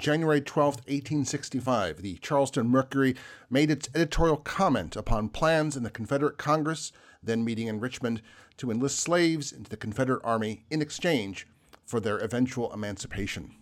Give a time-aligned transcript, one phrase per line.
[0.00, 3.14] January 12, 1865, the Charleston Mercury
[3.50, 6.90] made its editorial comment upon plans in the Confederate Congress,
[7.22, 8.22] then meeting in Richmond,
[8.56, 11.46] to enlist slaves into the Confederate Army in exchange
[11.84, 13.54] for their eventual emancipation.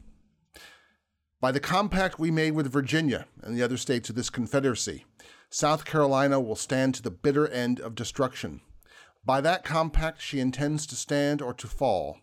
[1.41, 5.05] By the compact we made with Virginia and the other states of this Confederacy,
[5.51, 8.61] South Carolina will stand to the bitter end of destruction.
[9.25, 12.19] By that compact she intends to stand or to fall.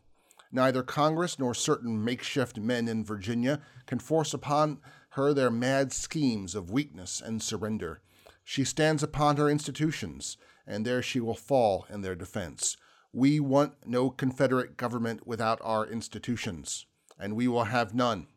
[0.56, 6.56] Neither Congress nor certain makeshift men in Virginia can force upon her their mad schemes
[6.56, 8.00] of weakness and surrender.
[8.42, 12.78] She stands upon her institutions, and there she will fall in their defense.
[13.12, 16.86] We want no Confederate government without our institutions,
[17.20, 18.28] and we will have none.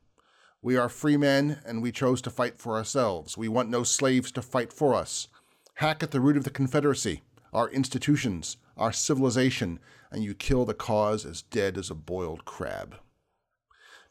[0.61, 3.39] We are free men, and we chose to fight for ourselves.
[3.39, 5.29] We want no slaves to fight for us.
[5.75, 9.79] Hack at the root of the Confederacy, our institutions, our civilization,
[10.11, 12.97] and you kill the cause as dead as a boiled crab.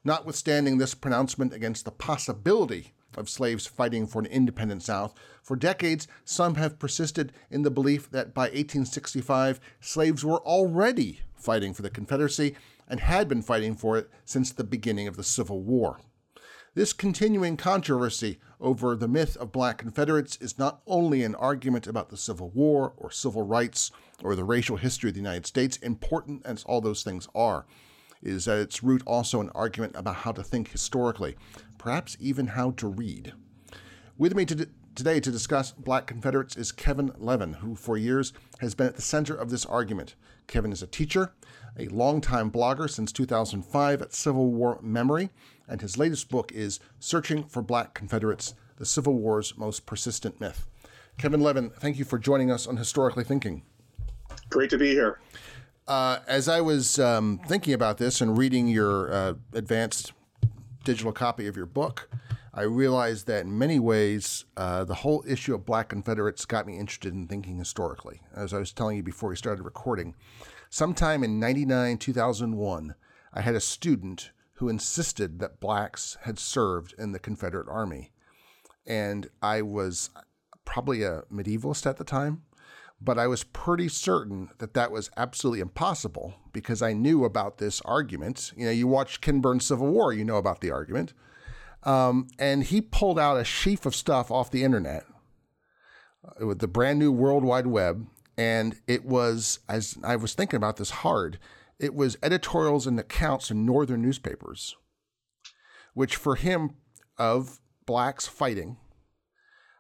[0.04, 6.08] Notwithstanding this pronouncement against the possibility of slaves fighting for an independent South, for decades
[6.24, 11.90] some have persisted in the belief that by 1865 slaves were already fighting for the
[11.90, 12.56] Confederacy
[12.88, 16.00] and had been fighting for it since the beginning of the Civil War.
[16.78, 22.10] This continuing controversy over the myth of black Confederates is not only an argument about
[22.10, 23.90] the Civil War or civil rights
[24.22, 27.66] or the racial history of the United States, important as all those things are,
[28.22, 31.36] is at its root also an argument about how to think historically,
[31.80, 33.34] perhaps even how to read.
[34.16, 38.74] With me to today to discuss Black Confederates is Kevin Levin, who for years has
[38.74, 40.16] been at the center of this argument.
[40.48, 41.34] Kevin is a teacher,
[41.78, 45.30] a longtime blogger since 2005 at Civil War Memory,
[45.68, 50.68] and his latest book is Searching for Black Confederates The Civil War's Most Persistent Myth.
[51.20, 53.62] Kevin Levin, thank you for joining us on Historically Thinking.
[54.50, 55.20] Great to be here.
[55.88, 60.14] Uh, as I was um, thinking about this and reading your uh, advanced
[60.84, 62.10] digital copy of your book,
[62.58, 66.80] I realized that in many ways, uh, the whole issue of black Confederates got me
[66.80, 68.22] interested in thinking historically.
[68.36, 70.16] As I was telling you before we started recording,
[70.72, 72.96] sometime in 99, 2001,
[73.32, 78.12] I had a student who insisted that blacks had served in the Confederate Army.
[78.88, 80.10] And I was
[80.66, 82.42] probably a medievalist at the time,
[83.00, 87.82] but I was pretty certain that that was absolutely impossible because I knew about this
[87.82, 88.52] argument.
[88.58, 91.14] You know, you watch Ken Burns' Civil War, you know about the argument.
[91.88, 95.06] Um, and he pulled out a sheaf of stuff off the internet
[96.26, 98.06] uh, with the brand new World Wide Web.
[98.38, 101.40] And it was, as I was thinking about this hard,
[101.80, 104.76] it was editorials and accounts in northern newspapers,
[105.94, 106.72] which for him
[107.18, 108.78] of blacks fighting,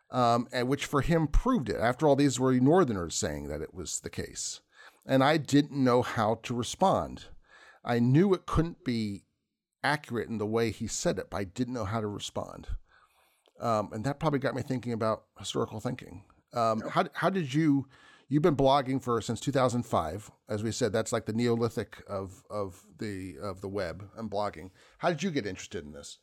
[0.09, 1.75] um, and which for him proved it.
[1.75, 4.62] After all, these were northerners saying that it was the case.
[5.06, 7.25] And I didn't know how to respond.
[7.84, 9.24] I knew it couldn't be
[9.83, 12.67] accurate in the way he said it, but I didn't know how to respond.
[13.59, 16.23] Um, and that probably got me thinking about historical thinking.
[16.53, 17.88] Um, how, how did you
[18.29, 20.31] You've been blogging for since 2005.
[20.49, 24.71] As we said, that's like the Neolithic of of the of the web and blogging.
[24.97, 26.19] How did you get interested in this?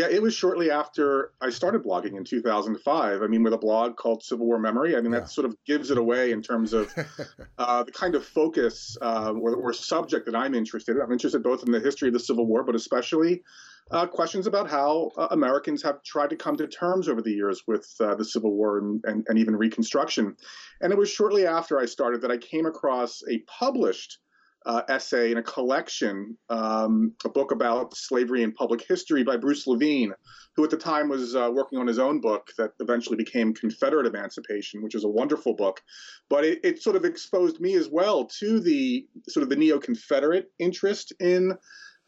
[0.00, 3.20] Yeah, it was shortly after I started blogging in 2005.
[3.20, 4.96] I mean, with a blog called Civil War Memory.
[4.96, 5.20] I mean, yeah.
[5.20, 6.90] that sort of gives it away in terms of
[7.58, 11.02] uh, the kind of focus uh, or, or, subject that I'm interested in.
[11.02, 13.42] I'm interested both in the history of the Civil War, but especially
[13.90, 17.64] uh, questions about how uh, Americans have tried to come to terms over the years
[17.66, 20.34] with uh, the Civil War and, and, and, even Reconstruction.
[20.80, 24.18] And it was shortly after I started that I came across a published
[24.66, 29.66] uh, essay in a collection, um, a book about slavery and public history by Bruce
[29.66, 30.12] Levine,
[30.54, 34.06] who at the time was uh, working on his own book that eventually became Confederate
[34.06, 35.80] Emancipation, which is a wonderful book.
[36.28, 39.78] But it, it sort of exposed me as well to the sort of the neo
[39.78, 41.56] Confederate interest in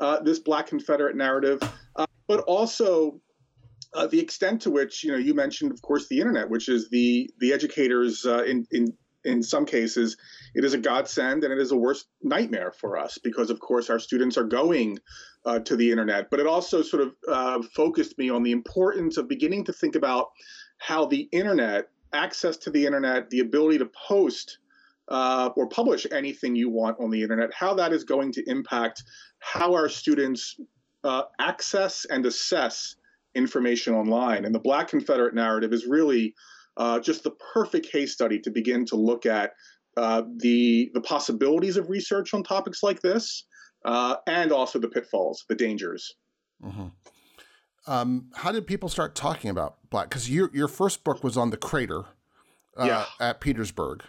[0.00, 1.60] uh, this Black Confederate narrative,
[1.96, 3.20] uh, but also
[3.94, 6.88] uh, the extent to which you know you mentioned, of course, the internet, which is
[6.90, 8.93] the the educators uh, in in
[9.24, 10.16] in some cases,
[10.54, 13.90] it is a godsend and it is a worst nightmare for us because, of course,
[13.90, 14.98] our students are going
[15.44, 16.30] uh, to the internet.
[16.30, 19.94] But it also sort of uh, focused me on the importance of beginning to think
[19.94, 20.30] about
[20.78, 24.58] how the internet, access to the internet, the ability to post
[25.08, 29.02] uh, or publish anything you want on the internet, how that is going to impact
[29.38, 30.56] how our students
[31.04, 32.96] uh, access and assess
[33.34, 34.44] information online.
[34.44, 36.34] And the Black Confederate narrative is really
[36.76, 39.52] uh, just the perfect case study to begin to look at
[39.96, 43.44] uh, the the possibilities of research on topics like this,
[43.84, 46.14] uh, and also the pitfalls, the dangers.
[46.64, 46.88] Mm-hmm.
[47.86, 50.08] Um, how did people start talking about black?
[50.08, 52.04] Because your your first book was on the crater,
[52.76, 53.04] uh, yeah.
[53.20, 54.02] at Petersburg.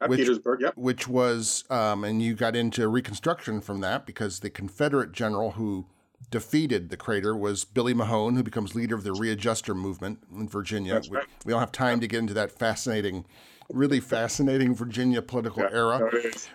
[0.00, 0.76] At which, Petersburg, yep.
[0.76, 5.86] Which was, um, and you got into Reconstruction from that because the Confederate general who
[6.30, 10.94] defeated the crater was Billy Mahone, who becomes leader of the Readjuster movement in Virginia.
[10.94, 11.10] Right.
[11.10, 13.26] we, we don't have time to get into that fascinating,
[13.70, 16.10] really fascinating Virginia political yeah, era.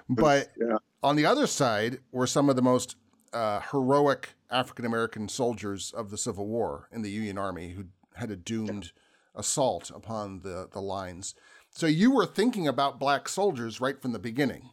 [0.09, 0.77] But yeah.
[1.03, 2.95] on the other side were some of the most
[3.33, 7.85] uh, heroic African American soldiers of the Civil War in the Union Army who
[8.15, 8.91] had a doomed
[9.35, 11.35] assault upon the, the lines.
[11.69, 14.69] So you were thinking about black soldiers right from the beginning.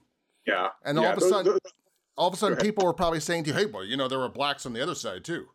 [0.47, 0.69] Yeah.
[0.85, 1.73] And all yeah, of a sudden, those,
[2.17, 4.19] all of a sudden, people were probably saying to you, "Hey, boy, you know there
[4.19, 5.47] were blacks on the other side too."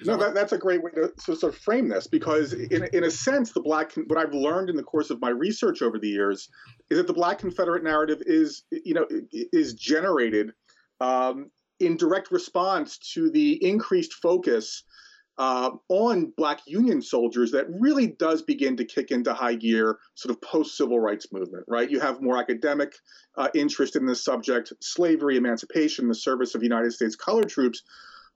[0.00, 3.04] Is no, that, that's a great way to, sort of frame this because, in in
[3.04, 6.08] a sense, the black what I've learned in the course of my research over the
[6.08, 6.48] years
[6.90, 10.52] is that the Black Confederate narrative is you know is generated
[11.00, 11.50] um,
[11.80, 14.82] in direct response to the increased focus
[15.38, 20.34] uh, on black Union soldiers that really does begin to kick into high gear, sort
[20.34, 21.90] of post civil rights movement, right?
[21.90, 22.94] You have more academic
[23.36, 27.82] uh, interest in this subject, slavery, emancipation, the service of United States colored troops.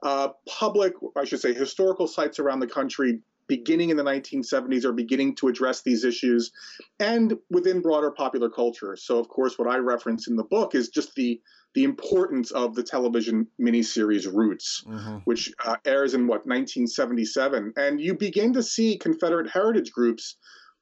[0.03, 3.21] Uh, public, I should say, historical sites around the country
[3.51, 6.53] beginning in the 1970s are beginning to address these issues
[7.01, 8.95] and within broader popular culture.
[8.95, 11.41] So, of course, what I reference in the book is just the
[11.75, 15.19] the importance of the television miniseries Roots, mm-hmm.
[15.25, 20.37] which uh, airs in what 1977, and you begin to see Confederate heritage groups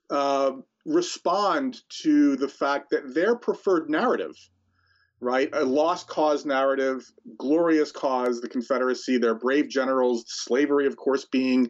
[0.08, 0.52] uh,
[0.86, 4.34] respond to the fact that their preferred narrative,
[5.20, 7.04] right, a lost cause narrative,
[7.36, 11.68] glorious cause, the Confederacy, their brave generals, slavery, of course, being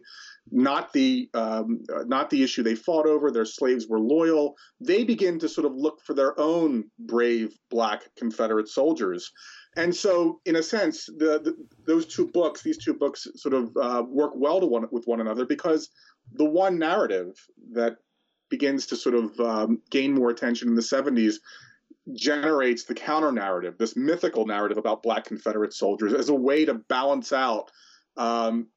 [0.51, 3.31] not the um, not the issue they fought over.
[3.31, 4.55] Their slaves were loyal.
[4.79, 9.31] They begin to sort of look for their own brave black Confederate soldiers,
[9.75, 11.55] and so in a sense, the, the
[11.85, 15.21] those two books, these two books, sort of uh, work well to one with one
[15.21, 15.89] another because
[16.33, 17.33] the one narrative
[17.73, 17.97] that
[18.49, 21.35] begins to sort of um, gain more attention in the 70s
[22.13, 26.73] generates the counter narrative, this mythical narrative about black Confederate soldiers as a way to
[26.73, 27.69] balance out
[28.17, 28.67] um,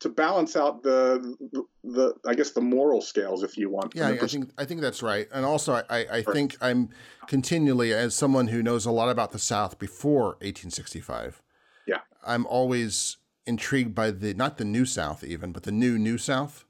[0.00, 3.94] to balance out the, the, the I guess the moral scales, if you want.
[3.94, 6.90] Yeah, I think I think that's right, and also I, I think I'm
[7.26, 11.42] continually as someone who knows a lot about the South before 1865.
[11.86, 13.16] Yeah, I'm always
[13.46, 16.64] intrigued by the not the New South even, but the new New South.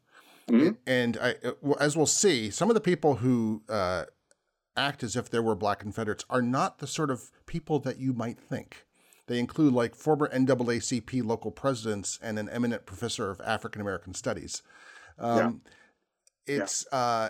[0.49, 0.71] Mm-hmm.
[0.87, 1.35] And I,
[1.79, 4.05] as we'll see, some of the people who uh,
[4.77, 8.13] act as if there were Black Confederates are not the sort of people that you
[8.15, 8.87] might think.
[9.29, 14.63] They include like former NAACP local presidents and an eminent professor of African American studies.
[15.19, 15.61] Um,
[16.47, 16.57] yeah.
[16.57, 16.99] It's yeah.
[16.99, 17.29] Uh,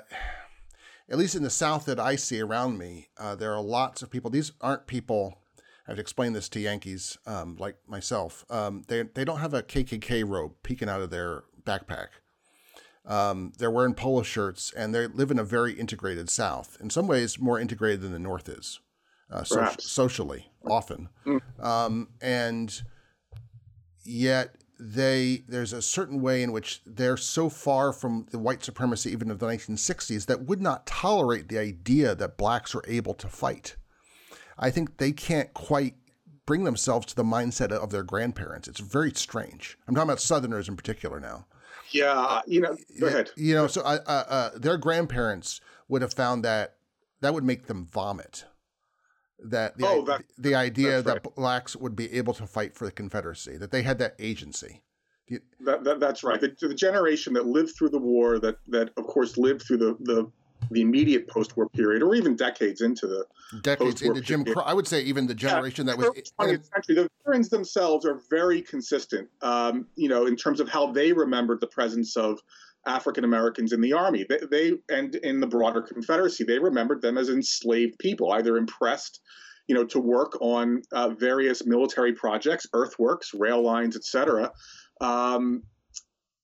[1.10, 4.10] at least in the South that I see around me, uh, there are lots of
[4.10, 4.30] people.
[4.30, 5.38] These aren't people.
[5.58, 8.44] I have to explain this to Yankees um, like myself.
[8.48, 12.08] Um, they they don't have a KKK robe peeking out of their backpack.
[13.04, 16.76] Um, they're wearing polo shirts and they live in a very integrated South.
[16.78, 18.78] In some ways, more integrated than the North is
[19.30, 21.40] uh, so- socially often, mm.
[21.64, 22.82] um, and
[24.04, 29.10] yet they there's a certain way in which they're so far from the white supremacy
[29.10, 33.28] even of the 1960s that would not tolerate the idea that blacks are able to
[33.28, 33.76] fight.
[34.58, 35.94] I think they can't quite
[36.46, 38.68] bring themselves to the mindset of their grandparents.
[38.68, 39.76] It's very strange.
[39.86, 41.46] I'm talking about Southerners in particular now.
[41.90, 43.30] Yeah, you know, go ahead.
[43.36, 46.76] You know, so uh, uh, their grandparents would have found that
[47.20, 48.44] that would make them vomit
[49.44, 51.34] that the, oh, that, the idea that right.
[51.34, 54.82] blacks would be able to fight for the Confederacy, that they had that agency.
[55.28, 56.40] You, that, that, that's right.
[56.40, 59.96] The, the, generation that lived through the war, that that of course lived through the
[60.00, 60.30] the,
[60.70, 63.26] the immediate post-war period, or even decades into the
[63.60, 64.62] decades into Jim Crow.
[64.62, 66.32] I would say even the generation yeah, that was.
[66.40, 69.28] 20th century, the veterans themselves are very consistent.
[69.42, 72.40] Um, you know, in terms of how they remembered the presence of
[72.88, 74.24] African Americans in the army.
[74.28, 79.20] They, they, and in the broader Confederacy, they remembered them as enslaved people, either impressed,
[79.66, 84.52] you know, to work on uh, various military projects, earthworks, rail lines, etc.,
[85.00, 85.62] um,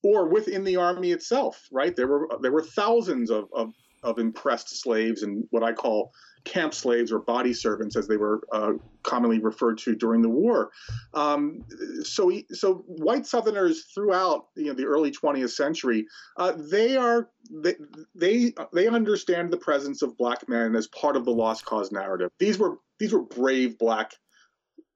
[0.03, 1.67] or within the army itself.
[1.73, 1.97] Right?
[1.97, 3.73] There were there were thousands of, of
[4.03, 6.13] of impressed slaves and what I call
[6.45, 8.73] camp slaves or body servants, as they were uh,
[9.03, 10.71] commonly referred to during the war.
[11.15, 11.65] Um,
[12.03, 17.75] so, so white Southerners throughout you know, the early 20th century, uh, they are they,
[18.15, 22.31] they they understand the presence of black men as part of the lost cause narrative.
[22.39, 24.13] These were these were brave black,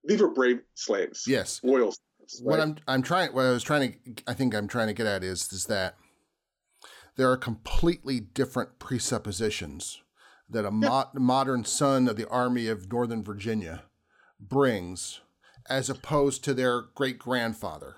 [0.05, 1.25] these were brave slaves.
[1.27, 1.95] Yes, loyal
[2.29, 2.43] happens.
[2.45, 2.51] Right?
[2.51, 5.07] What I'm I'm trying what I was trying to I think I'm trying to get
[5.07, 5.97] at is is that
[7.17, 10.03] there are completely different presuppositions
[10.51, 13.85] that a mo- modern son of the Army of Northern Virginia
[14.41, 15.21] brings
[15.69, 17.97] as opposed to their great grandfather.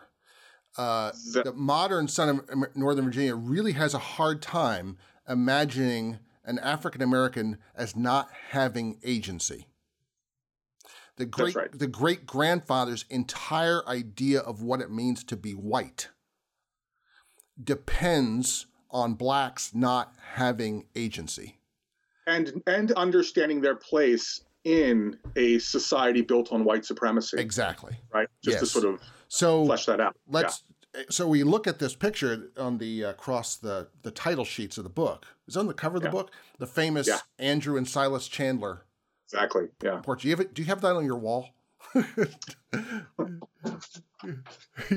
[0.77, 4.97] Uh, the, modern son of Northern Virginia really has a hard time
[5.29, 9.67] imagining an African American as not having agency.
[11.17, 11.79] The great right.
[11.79, 16.09] the great grandfather's entire idea of what it means to be white
[17.63, 21.60] depends on blacks not having agency
[22.27, 27.39] and and understanding their place in a society built on white supremacy.
[27.39, 27.97] Exactly.
[28.13, 28.29] Right.
[28.43, 28.61] Just yes.
[28.61, 30.17] to sort of so flesh that out.
[30.29, 30.65] Let's.
[30.67, 30.77] Yeah.
[31.09, 34.85] So we look at this picture on the uh, across the the title sheets of
[34.85, 35.27] the book.
[35.47, 36.13] Is on the cover of the yeah.
[36.13, 37.19] book the famous yeah.
[37.39, 38.85] Andrew and Silas Chandler.
[39.27, 39.69] Exactly.
[39.83, 40.01] Yeah.
[40.03, 40.23] Portrait.
[40.23, 40.55] Do you have it?
[40.55, 41.51] Do you have that on your wall?
[41.95, 42.05] you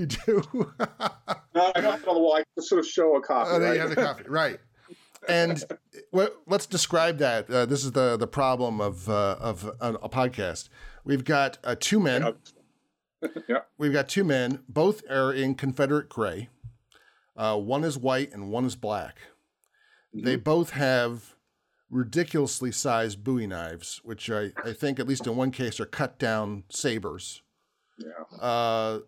[0.05, 0.43] do.
[0.55, 2.37] no, I don't have it on the wall.
[2.37, 3.49] I just sort of show a copy.
[3.51, 3.73] Oh, right?
[3.73, 4.59] you have the copy, right?
[5.27, 5.63] And
[6.11, 7.49] let's describe that.
[7.49, 10.69] Uh, this is the the problem of uh, of a, a, podcast.
[11.03, 12.35] We've got uh, two men.
[13.47, 13.59] yeah.
[13.77, 14.59] We've got two men.
[14.67, 16.49] Both are in Confederate gray.
[17.35, 19.17] Uh, one is white and one is black.
[20.15, 20.25] Mm-hmm.
[20.25, 21.35] They both have
[21.89, 26.19] ridiculously sized Bowie knives, which I, I think, at least in one case, are cut
[26.19, 27.41] down sabers.
[27.97, 28.39] Yeah.
[28.39, 28.99] Uh,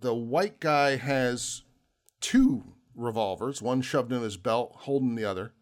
[0.00, 1.62] the white guy has
[2.20, 5.52] two revolvers, one shoved in his belt, holding the other.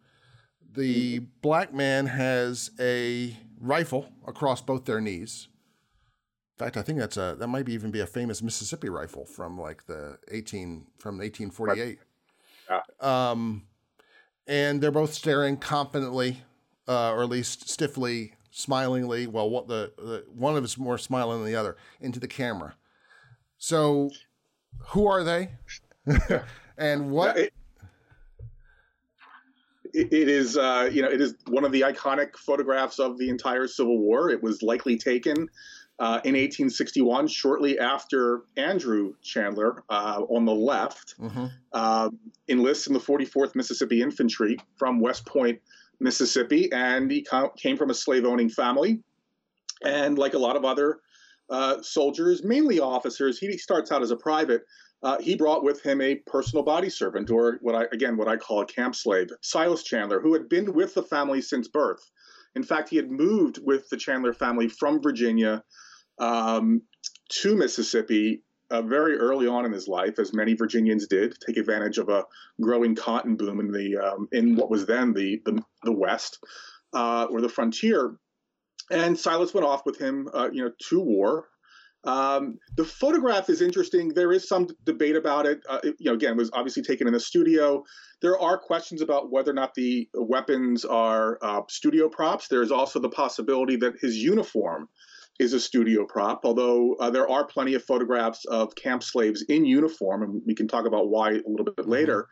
[0.73, 1.25] The mm-hmm.
[1.41, 5.47] black man has a rifle across both their knees.
[6.57, 9.25] In fact, I think that's a that might be even be a famous Mississippi rifle
[9.25, 11.99] from like the eighteen from eighteen forty eight.
[12.99, 13.63] Um,
[14.47, 16.43] and they're both staring confidently,
[16.87, 19.27] uh, or at least stiffly, smilingly.
[19.27, 22.75] Well, what the, the one of us more smiling than the other into the camera.
[23.57, 24.11] So,
[24.89, 25.49] who are they?
[26.81, 27.37] And what?
[27.37, 27.53] It,
[29.93, 33.67] it is, uh, you know, it is one of the iconic photographs of the entire
[33.67, 34.31] Civil War.
[34.31, 35.47] It was likely taken
[35.99, 41.45] uh, in 1861, shortly after Andrew Chandler, uh, on the left, mm-hmm.
[41.73, 42.09] uh,
[42.49, 45.59] enlists in the 44th Mississippi Infantry from West Point,
[45.99, 49.03] Mississippi, and he came from a slave-owning family.
[49.83, 51.01] And like a lot of other
[51.51, 54.63] uh, soldiers, mainly officers, he starts out as a private,
[55.03, 58.37] uh, he brought with him a personal body servant, or what I again what I
[58.37, 62.09] call a camp slave, Silas Chandler, who had been with the family since birth.
[62.55, 65.63] In fact, he had moved with the Chandler family from Virginia
[66.19, 66.81] um,
[67.29, 71.97] to Mississippi uh, very early on in his life, as many Virginians did, take advantage
[71.97, 72.25] of a
[72.61, 76.39] growing cotton boom in the um, in what was then the the, the West
[76.93, 78.15] uh, or the frontier.
[78.89, 81.47] And Silas went off with him, uh, you know, to war
[82.03, 84.09] um, the photograph is interesting.
[84.09, 85.61] There is some debate about it.
[85.69, 85.95] Uh, it.
[85.99, 87.83] You know, again, it was obviously taken in the studio.
[88.21, 92.47] There are questions about whether or not the weapons are uh, studio props.
[92.47, 94.89] There is also the possibility that his uniform
[95.39, 99.65] is a studio prop, although uh, there are plenty of photographs of camp slaves in
[99.65, 101.91] uniform, and we can talk about why a little bit mm-hmm.
[101.91, 102.27] later.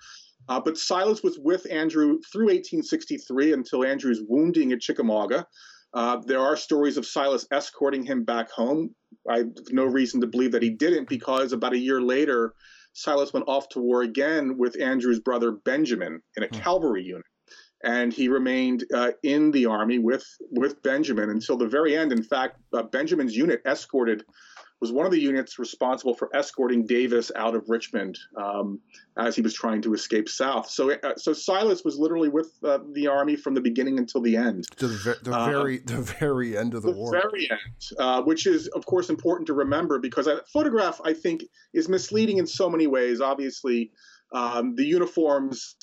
[0.48, 5.46] Uh, but Silas was with Andrew through 1863 until Andrew's wounding at Chickamauga.
[5.94, 8.94] Uh, there are stories of Silas escorting him back home.
[9.30, 12.54] I have no reason to believe that he didn't because about a year later,
[12.94, 16.58] Silas went off to war again with Andrew's brother Benjamin in a hmm.
[16.58, 17.26] cavalry unit.
[17.84, 22.12] And he remained uh, in the army with, with Benjamin until the very end.
[22.12, 24.26] In fact, uh, Benjamin's unit escorted
[24.82, 28.80] was one of the units responsible for escorting Davis out of Richmond um,
[29.18, 30.70] as he was trying to escape south.
[30.70, 34.38] So, uh, so Silas was literally with uh, the army from the beginning until the
[34.38, 37.12] end, to the, the uh, very the very end of the, the war.
[37.12, 37.60] Very end,
[37.98, 41.44] uh, which is of course important to remember because that photograph I think
[41.74, 43.22] is misleading in so many ways.
[43.22, 43.92] Obviously,
[44.34, 45.76] um, the uniforms.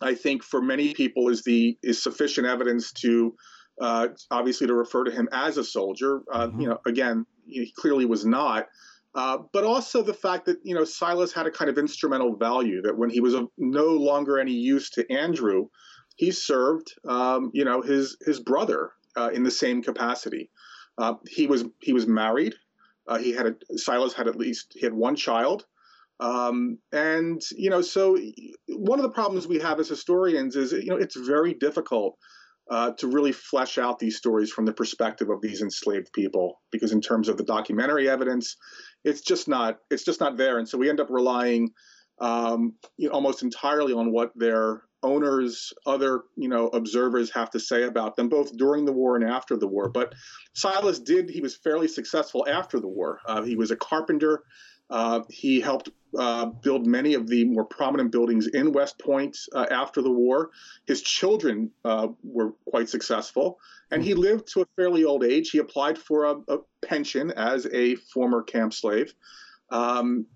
[0.00, 3.34] I think for many people is the is sufficient evidence to
[3.80, 6.22] uh, obviously to refer to him as a soldier.
[6.32, 6.60] Uh, mm-hmm.
[6.60, 8.66] You know, again, he clearly was not.
[9.14, 12.82] Uh, but also the fact that you know Silas had a kind of instrumental value
[12.82, 15.68] that when he was of no longer any use to Andrew,
[16.16, 20.50] he served um, you know his his brother uh, in the same capacity.
[20.98, 22.54] Uh, he was he was married.
[23.06, 25.64] Uh, he had a, Silas had at least he had one child.
[26.20, 28.18] Um, and you know, so
[28.68, 32.18] one of the problems we have as historians is you know it's very difficult
[32.70, 36.60] uh, to really flesh out these stories from the perspective of these enslaved people.
[36.70, 38.56] Because in terms of the documentary evidence
[39.04, 40.58] it's just not it's just not there.
[40.58, 41.70] And so we end up relying
[42.20, 47.60] um, you know, almost entirely on what their owners other you know observers have to
[47.60, 49.88] say about them both during the war and after the war.
[49.88, 50.12] But
[50.54, 53.20] silas did he was fairly successful after the war.
[53.26, 54.42] Uh, he was a carpenter
[54.90, 59.66] Uh, he helped uh, build many of the more prominent buildings in West Point uh,
[59.70, 60.50] after the war.
[60.86, 63.58] His children uh, were quite successful,
[63.90, 65.50] and he lived to a fairly old age.
[65.50, 69.12] He applied for a, a pension as a former camp slave.
[69.70, 70.26] Um,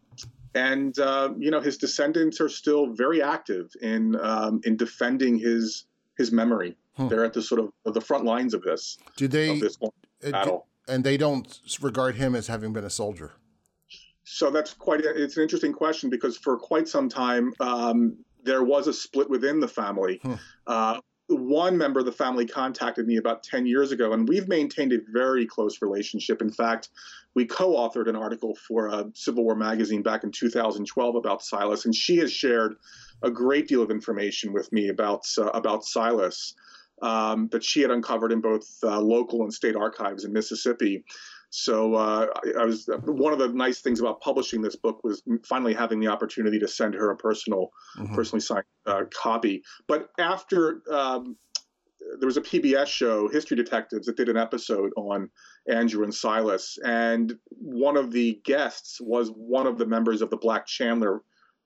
[0.55, 5.87] and uh, you know his descendants are still very active in um, in defending his
[6.19, 6.77] his memory.
[6.97, 7.09] Hmm.
[7.09, 8.99] They're at the sort of the front lines of this.
[9.17, 9.59] Do they?
[9.59, 9.79] This
[10.21, 10.67] battle.
[10.87, 13.33] and they don't regard him as having been a soldier.
[14.33, 18.87] So that's quite it's an interesting question because for quite some time um, there was
[18.87, 20.21] a split within the family.
[20.23, 20.35] Hmm.
[20.67, 24.93] Uh, one member of the family contacted me about 10 years ago, and we've maintained
[24.93, 26.41] a very close relationship.
[26.41, 26.89] In fact,
[27.35, 31.85] we co authored an article for a Civil War magazine back in 2012 about Silas,
[31.85, 32.77] and she has shared
[33.23, 36.55] a great deal of information with me about, uh, about Silas
[37.03, 41.05] um, that she had uncovered in both uh, local and state archives in Mississippi.
[41.55, 45.23] So uh, I, I, was one of the nice things about publishing this book was
[45.45, 47.69] finally having the opportunity to send her a personal,
[47.99, 48.15] mm-hmm.
[48.15, 49.63] personally signed uh, copy.
[49.87, 51.37] But after um,
[52.19, 55.29] there was a PBS show, History Detectives, that did an episode on
[55.69, 60.39] Andrew and Silas, and one of the guests was one of the members of the
[60.39, 61.21] Black Chandler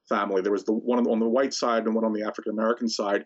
[0.08, 0.42] family.
[0.42, 3.24] There was the one on the white side and one on the African American side,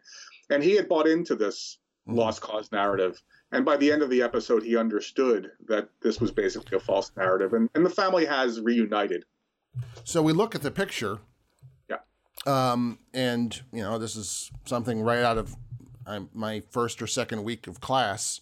[0.50, 2.18] and he had bought into this mm-hmm.
[2.18, 3.18] lost cause narrative
[3.52, 7.10] and by the end of the episode, he understood that this was basically a false
[7.16, 9.24] narrative, and, and the family has reunited.
[10.04, 11.18] So we look at the picture.
[11.88, 11.98] Yeah.
[12.46, 15.56] Um, and, you know, this is something right out of
[16.06, 18.40] um, my first or second week of class,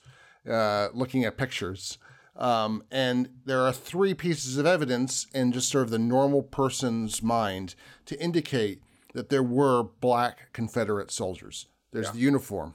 [0.49, 1.99] uh, looking at pictures.
[2.37, 7.23] Um, and there are three pieces of evidence in just sort of the normal person's
[7.23, 7.75] mind
[8.07, 8.81] to indicate
[9.13, 11.67] that there were black Confederate soldiers.
[11.91, 12.13] There's yeah.
[12.13, 12.75] the uniform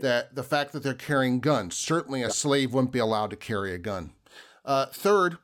[0.00, 1.76] that the fact that they're carrying guns.
[1.76, 4.12] Certainly, a slave wouldn't be allowed to carry a gun.
[4.64, 5.38] Uh, third,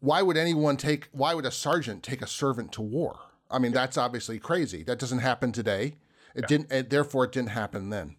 [0.00, 1.08] why would anyone take?
[1.12, 3.18] Why would a sergeant take a servant to war?
[3.50, 4.82] I mean, that's obviously crazy.
[4.82, 5.96] That doesn't happen today.
[6.34, 6.72] It didn't.
[6.72, 8.16] It, therefore, it didn't happen then.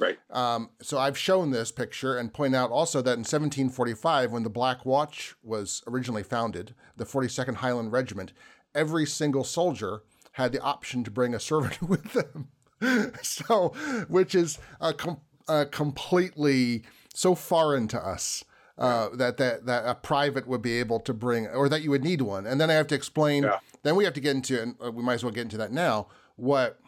[0.00, 0.18] Right.
[0.30, 4.50] Um, so I've shown this picture and point out also that in 1745, when the
[4.50, 8.32] Black Watch was originally founded, the 42nd Highland Regiment,
[8.74, 12.48] every single soldier had the option to bring a servant with them.
[13.22, 13.68] so,
[14.08, 18.44] which is a, com- a completely so foreign to us.
[18.76, 22.04] Uh, that that that a private would be able to bring, or that you would
[22.04, 23.42] need one, and then I have to explain.
[23.42, 23.58] Yeah.
[23.82, 25.72] Then we have to get into, and uh, we might as well get into that
[25.72, 26.06] now.
[26.36, 26.78] What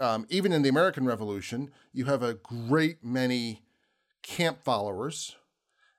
[0.00, 3.62] um, even in the American Revolution, you have a great many
[4.22, 5.36] camp followers,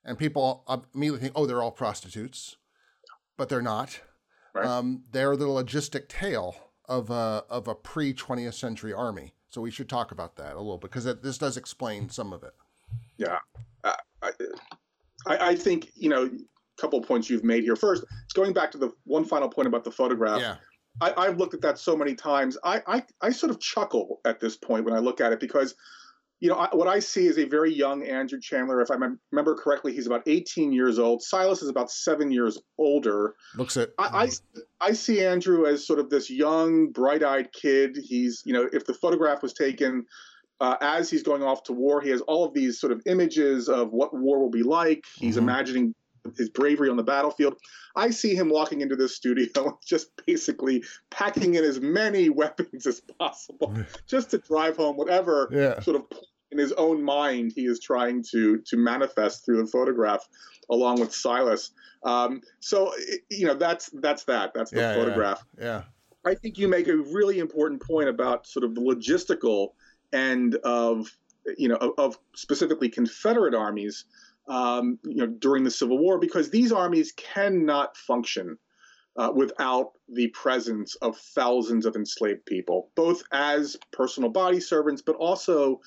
[0.03, 0.63] and people
[0.95, 2.57] immediately think, "Oh, they're all prostitutes,"
[3.37, 4.01] but they're not.
[4.55, 4.65] Right.
[4.65, 6.55] Um, they're the logistic tail
[6.87, 9.33] of a of a pre 20th century army.
[9.49, 12.43] So we should talk about that a little bit because this does explain some of
[12.43, 12.53] it.
[13.17, 13.39] Yeah,
[13.83, 14.31] uh, I,
[15.27, 17.75] I, think you know a couple of points you've made here.
[17.75, 20.41] First, it's going back to the one final point about the photograph.
[20.41, 20.55] Yeah.
[21.01, 22.57] I, have looked at that so many times.
[22.63, 25.75] I, I, I sort of chuckle at this point when I look at it because
[26.39, 28.81] you know, I, what I see is a very young Andrew Chandler.
[28.81, 28.95] If I
[29.31, 31.23] remember correctly, he's about 18 years old.
[31.23, 33.35] Silas is about seven years older.
[33.55, 33.93] Looks it.
[33.97, 34.29] I, I,
[34.81, 37.97] I see Andrew as sort of this young, bright-eyed kid.
[38.01, 40.05] He's, you know, if the photograph was taken
[40.59, 43.67] uh, as he's going off to war, he has all of these sort of images
[43.67, 45.03] of what war will be like.
[45.17, 45.43] He's mm-hmm.
[45.49, 45.95] imagining
[46.37, 47.55] his bravery on the battlefield.
[47.95, 53.01] I see him walking into this studio just basically packing in as many weapons as
[53.19, 53.75] possible
[54.07, 55.79] just to drive home whatever yeah.
[55.81, 56.03] sort of
[56.51, 60.27] in his own mind he is trying to to manifest through the photograph
[60.69, 61.71] along with Silas.
[62.03, 62.93] Um, so
[63.29, 65.43] you know that's that's that that's the yeah, photograph.
[65.57, 65.81] Yeah, yeah.
[66.25, 69.69] I think you make a really important point about sort of the logistical
[70.13, 71.15] end of
[71.57, 74.05] you know of, of specifically Confederate armies
[74.47, 78.57] um, you know, during the Civil War because these armies cannot function
[79.17, 85.15] uh, without the presence of thousands of enslaved people, both as personal body servants, but
[85.15, 85.79] also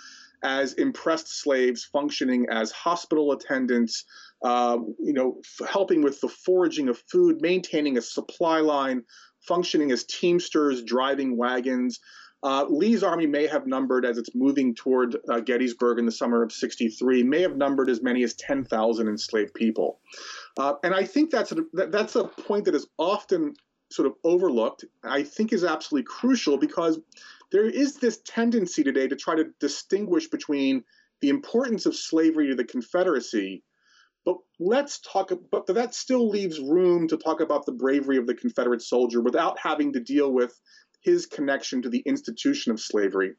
[0.42, 4.05] as impressed slaves functioning as hospital attendants,
[4.42, 9.03] uh, you know, f- helping with the foraging of food, maintaining a supply line,
[9.46, 12.01] functioning as teamsters, driving wagons,
[12.42, 16.42] uh, Lee's army may have numbered, as it's moving toward uh, Gettysburg in the summer
[16.42, 19.98] of 63, may have numbered as many as 10,000 enslaved people.
[20.57, 23.55] Uh, and I think that's a, that's a point that is often
[23.90, 27.01] sort of overlooked, I think is absolutely crucial because
[27.52, 30.84] there is this tendency today to try to distinguish between
[31.20, 33.62] the importance of slavery to the Confederacy
[34.28, 38.34] but let's talk but that still leaves room to talk about the bravery of the
[38.34, 40.61] confederate soldier without having to deal with
[41.00, 43.32] his connection to the institution of slavery.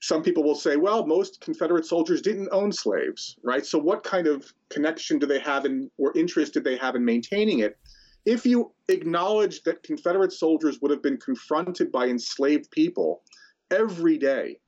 [0.00, 3.64] Some people will say, well, most Confederate soldiers didn't own slaves, right?
[3.66, 7.04] So what kind of connection do they have in or interest did they have in
[7.04, 7.78] maintaining it?
[8.24, 13.22] If you acknowledge that Confederate soldiers would have been confronted by enslaved people
[13.70, 14.58] every day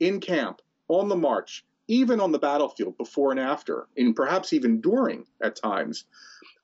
[0.00, 4.80] in camp, on the march, even on the battlefield before and after, and perhaps even
[4.80, 6.04] during at times,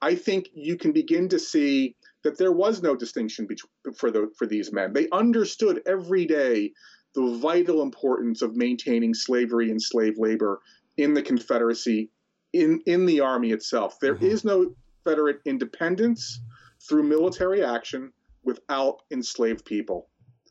[0.02, 4.30] I think you can begin to see that there was no distinction between, for the
[4.36, 4.92] for these men.
[4.92, 6.72] They understood every day
[7.14, 10.60] the vital importance of maintaining slavery and slave labor
[10.96, 12.10] in the Confederacy,
[12.52, 13.98] in in the army itself.
[14.00, 14.26] There mm-hmm.
[14.26, 14.74] is no
[15.10, 16.40] Confederate independence
[16.88, 18.12] through military action
[18.44, 20.08] without enslaved people.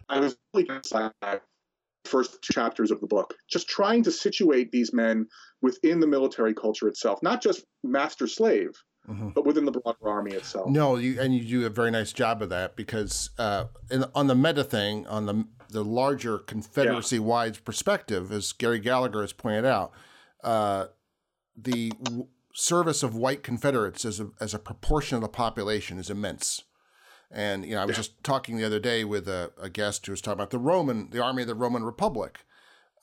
[0.10, 0.68] I was really
[2.06, 5.28] first two chapters of the book, just trying to situate these men
[5.62, 8.72] within the military culture itself, not just master slave,
[9.08, 9.30] mm-hmm.
[9.30, 10.70] but within the broader army itself.
[10.70, 14.28] No, you and you do a very nice job of that because uh, in, on
[14.28, 17.62] the meta thing, on the the larger Confederacy wide yeah.
[17.64, 19.92] perspective, as Gary Gallagher has pointed out,
[20.44, 20.88] uh,
[21.56, 21.92] the
[22.60, 26.64] service of white Confederates as a, as a proportion of the population is immense.
[27.32, 28.02] And you know, I was yeah.
[28.02, 31.10] just talking the other day with a, a, guest who was talking about the Roman,
[31.12, 32.40] the army of the Roman Republic.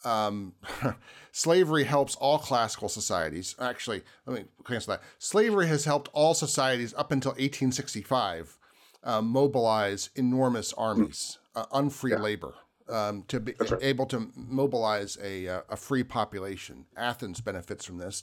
[0.05, 0.53] Um,
[1.33, 3.55] slavery helps all classical societies.
[3.59, 5.03] Actually, let me cancel that.
[5.19, 8.59] Slavery has helped all societies up until 1865
[9.05, 12.19] uh, mobilize enormous armies, uh, unfree yeah.
[12.19, 12.55] labor.
[12.89, 13.73] Um, to be right.
[13.83, 16.87] able to mobilize a, uh, a free population.
[16.97, 18.23] Athens benefits from this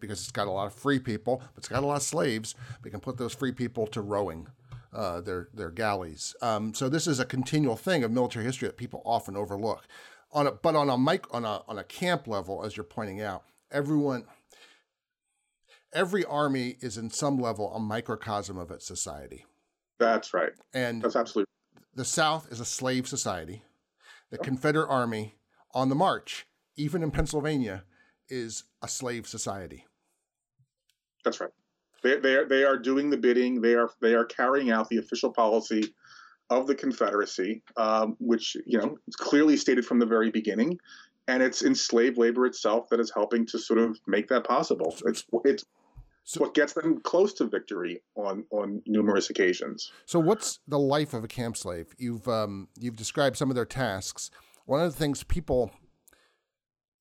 [0.00, 2.56] because it's got a lot of free people, but it's got a lot of slaves.
[2.82, 4.48] We can put those free people to rowing
[4.92, 6.34] uh, their their galleys.
[6.42, 9.86] Um, so this is a continual thing of military history that people often overlook.
[10.32, 13.20] On a, but on a mic on a on a camp level, as you're pointing
[13.20, 14.24] out, everyone
[15.92, 19.44] every army is in some level a microcosm of its society.
[19.98, 20.52] That's right.
[20.74, 21.50] And that's absolutely
[21.94, 23.62] the South is a slave society.
[24.32, 25.36] The Confederate Army
[25.74, 27.84] on the march, even in Pennsylvania,
[28.30, 29.84] is a slave society.
[31.22, 31.50] That's right.
[32.02, 33.60] They, they, are, they are doing the bidding.
[33.60, 35.94] They are they are carrying out the official policy
[36.48, 40.78] of the Confederacy, um, which you know is clearly stated from the very beginning,
[41.28, 44.96] and it's enslaved labor itself that is helping to sort of make that possible.
[45.04, 45.66] It's it's
[46.24, 49.90] so, what gets them close to victory on on numerous occasions.
[50.06, 51.94] So, what's the life of a camp slave?
[51.98, 54.30] You've um, you've described some of their tasks.
[54.66, 55.72] One of the things people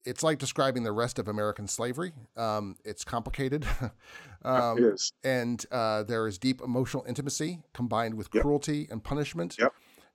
[0.05, 2.11] it's like describing the rest of American slavery.
[2.35, 3.65] Um, it's complicated.
[4.43, 5.13] um, it is.
[5.23, 8.43] And uh, there is deep emotional intimacy combined with yep.
[8.43, 9.57] cruelty and punishment.
[9.59, 9.73] Yep.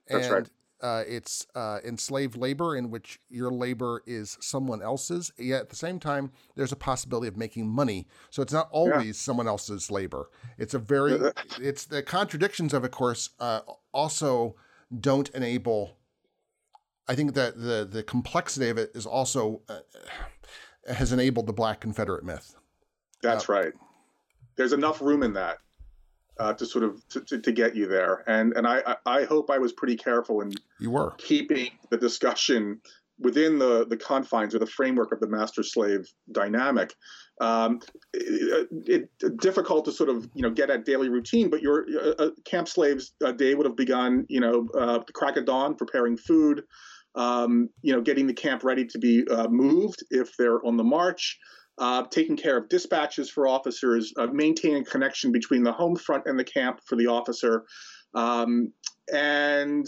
[0.09, 0.51] That's and, right.
[0.83, 5.33] Uh, it's uh, enslaved labor in which your labor is someone else's.
[5.39, 8.07] Yet at the same time, there's a possibility of making money.
[8.31, 9.13] So it's not always yeah.
[9.13, 10.31] someone else's labor.
[10.59, 13.61] It's a very, it's the contradictions of, of course, uh,
[13.93, 14.57] also
[15.01, 15.97] don't enable
[17.09, 19.81] I think that the the complexity of it is also uh,
[20.93, 22.57] has enabled the Black Confederate myth.
[23.23, 23.73] That's right.
[24.57, 25.59] There's enough room in that
[26.39, 29.51] uh, to sort of to, to, to, get you there, and and I I hope
[29.51, 31.15] I was pretty careful in you were.
[31.19, 32.81] keeping the discussion
[33.19, 36.95] within the the confines or the framework of the master slave dynamic.
[37.39, 37.81] Um,
[38.15, 42.15] it, it, difficult to sort of you know get at daily routine, but your uh,
[42.19, 46.17] uh camp slaves day would have begun you know uh, the crack of dawn, preparing
[46.17, 46.65] food
[47.17, 50.85] um, you know, getting the camp ready to be uh, moved if they're on the
[50.85, 51.39] march,
[51.79, 56.39] uh, taking care of dispatches for officers, uh, maintaining connection between the home front and
[56.39, 57.65] the camp for the officer,
[58.15, 58.73] um,
[59.13, 59.87] and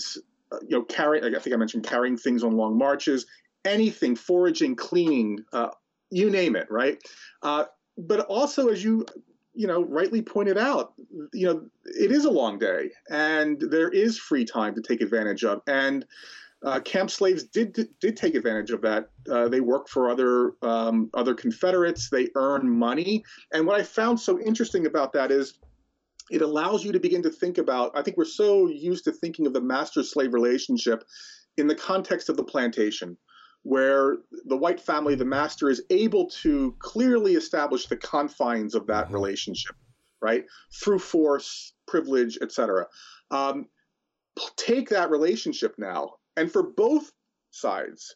[0.53, 1.23] uh, you know, carry.
[1.23, 3.27] I think I mentioned carrying things on long marches,
[3.65, 5.69] anything, foraging, cleaning, uh,
[6.11, 6.99] you name it, right?
[7.43, 7.65] Uh,
[7.97, 9.07] but also, as you
[9.55, 10.93] you know rightly pointed out
[11.33, 15.43] you know it is a long day and there is free time to take advantage
[15.43, 16.07] of and
[16.65, 19.11] uh, camp slaves did, did, did take advantage of that.
[19.31, 22.11] Uh, they work for other um, other Confederates.
[22.11, 25.59] They earn money, and what I found so interesting about that is
[26.31, 27.93] it allows you to begin to think about.
[27.95, 31.05] I think we're so used to thinking of the master slave relationship
[31.57, 33.17] in the context of the plantation,
[33.63, 39.07] where the white family, the master, is able to clearly establish the confines of that
[39.07, 39.15] mm-hmm.
[39.15, 39.77] relationship,
[40.21, 42.87] right, through force, privilege, etc.
[43.31, 43.67] Um,
[44.57, 47.11] take that relationship now and for both
[47.51, 48.15] sides,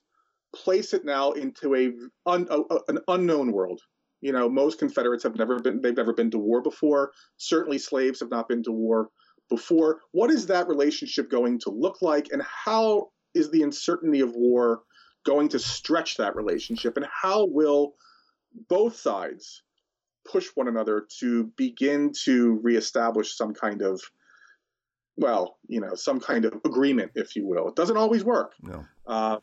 [0.54, 1.92] place it now into a,
[2.26, 3.80] un, a, an unknown world.
[4.20, 7.12] You know, most Confederates have never been they've never been to war before.
[7.38, 9.08] Certainly, slaves have not been to war
[9.50, 10.00] before.
[10.12, 14.82] What is that relationship going to look like, and how is the uncertainty of war
[15.24, 17.94] going to stretch that relationship, and how will
[18.68, 19.62] both sides
[20.30, 24.00] push one another to begin to reestablish some kind of
[25.16, 27.68] well, you know, some kind of agreement, if you will.
[27.68, 28.54] It doesn't always work.
[28.62, 28.84] No.
[29.06, 29.38] Uh,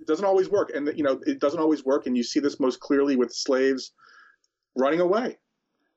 [0.00, 2.06] it doesn't always work, and you know, it doesn't always work.
[2.06, 3.92] And you see this most clearly with slaves
[4.76, 5.38] running away.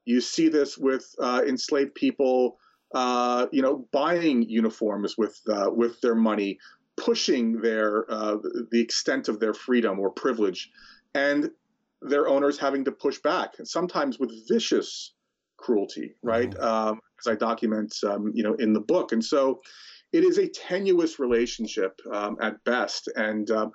[0.06, 2.58] You see this with uh, enslaved people
[2.94, 6.60] uh, you know, buying uniforms with uh, with their money,
[6.98, 8.38] pushing their uh,
[8.72, 10.70] the extent of their freedom or privilege,
[11.14, 11.50] and
[12.02, 15.14] their owners having to push back, sometimes with vicious
[15.58, 16.50] cruelty, right?
[16.50, 16.64] Mm-hmm.
[16.64, 19.62] Um, I document, um, you know, in the book, and so
[20.12, 23.72] it is a tenuous relationship um, at best, and um,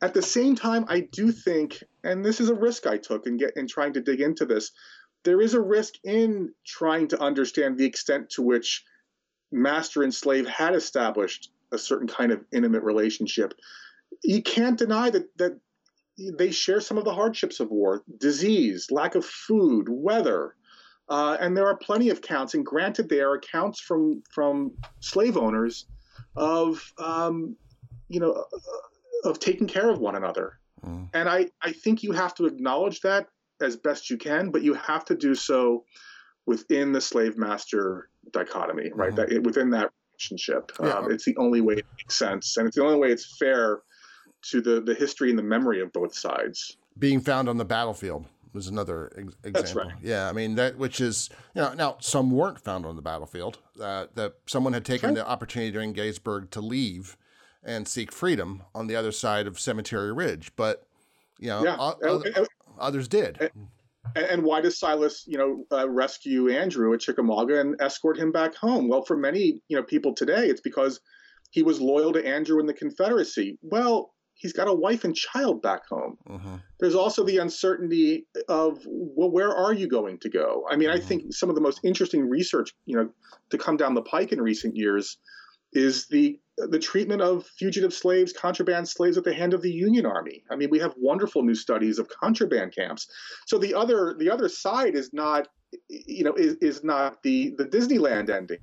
[0.00, 3.36] at the same time, I do think, and this is a risk I took in
[3.36, 4.70] get in trying to dig into this
[5.24, 8.84] there is a risk in trying to understand the extent to which
[9.50, 13.54] master and slave had established a certain kind of intimate relationship.
[14.22, 15.58] You can't deny that that
[16.16, 20.54] they share some of the hardships of war, disease, lack of food, weather.
[21.08, 25.36] Uh, and there are plenty of accounts, and granted, they are accounts from from slave
[25.36, 25.86] owners
[26.36, 27.56] of um,
[28.08, 28.44] you know
[29.24, 30.58] of taking care of one another.
[30.84, 31.08] Mm.
[31.14, 33.26] And I, I think you have to acknowledge that
[33.60, 35.84] as best you can, but you have to do so
[36.46, 39.12] within the slave master dichotomy, right?
[39.12, 39.34] Mm-hmm.
[39.34, 40.90] That within that relationship, yeah.
[40.90, 43.80] um, it's the only way it makes sense, and it's the only way it's fair
[44.50, 46.76] to the the history and the memory of both sides.
[46.98, 49.52] Being found on the battlefield was another ex- example.
[49.52, 49.92] That's right.
[50.02, 53.58] Yeah, I mean that, which is you know now some weren't found on the battlefield.
[53.80, 55.16] Uh, that someone had taken right.
[55.16, 57.16] the opportunity during Gettysburg to leave
[57.62, 60.86] and seek freedom on the other side of Cemetery Ridge, but
[61.38, 61.74] you know, yeah.
[61.74, 62.46] other,
[62.80, 63.50] Others did.
[64.14, 68.32] And, and why does Silas, you know, uh, rescue Andrew at Chickamauga and escort him
[68.32, 68.88] back home?
[68.88, 71.00] Well, for many, you know, people today, it's because
[71.50, 73.58] he was loyal to Andrew and the Confederacy.
[73.62, 76.16] Well, he's got a wife and child back home.
[76.28, 76.54] Mm-hmm.
[76.80, 80.64] There's also the uncertainty of, well, where are you going to go?
[80.70, 80.96] I mean, mm-hmm.
[80.96, 83.10] I think some of the most interesting research, you know,
[83.50, 85.18] to come down the pike in recent years
[85.72, 90.04] is the the treatment of fugitive slaves, contraband slaves at the hand of the Union
[90.04, 90.42] Army.
[90.50, 93.06] I mean, we have wonderful new studies of contraband camps.
[93.46, 95.48] So the other the other side is not
[95.88, 98.58] you know is, is not the the Disneyland ending.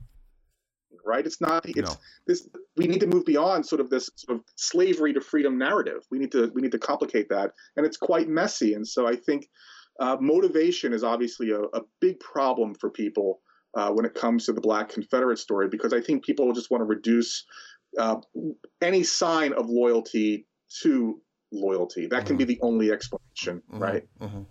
[1.06, 1.26] Right?
[1.26, 1.98] It's not it's no.
[2.28, 6.04] this we need to move beyond sort of this sort of slavery to freedom narrative.
[6.12, 9.16] We need to we need to complicate that and it's quite messy and so I
[9.16, 9.48] think
[10.00, 13.40] uh, motivation is obviously a, a big problem for people
[13.76, 16.82] uh, when it comes to the Black Confederate story because I think people just want
[16.82, 17.46] to reduce
[17.98, 18.18] uh,
[18.82, 20.48] any sign of loyalty
[20.82, 22.08] to loyalty.
[22.08, 22.46] That can mm-hmm.
[22.46, 23.80] be the only explanation, mm-hmm.
[23.80, 24.08] right?
[24.20, 24.42] Mm-hmm.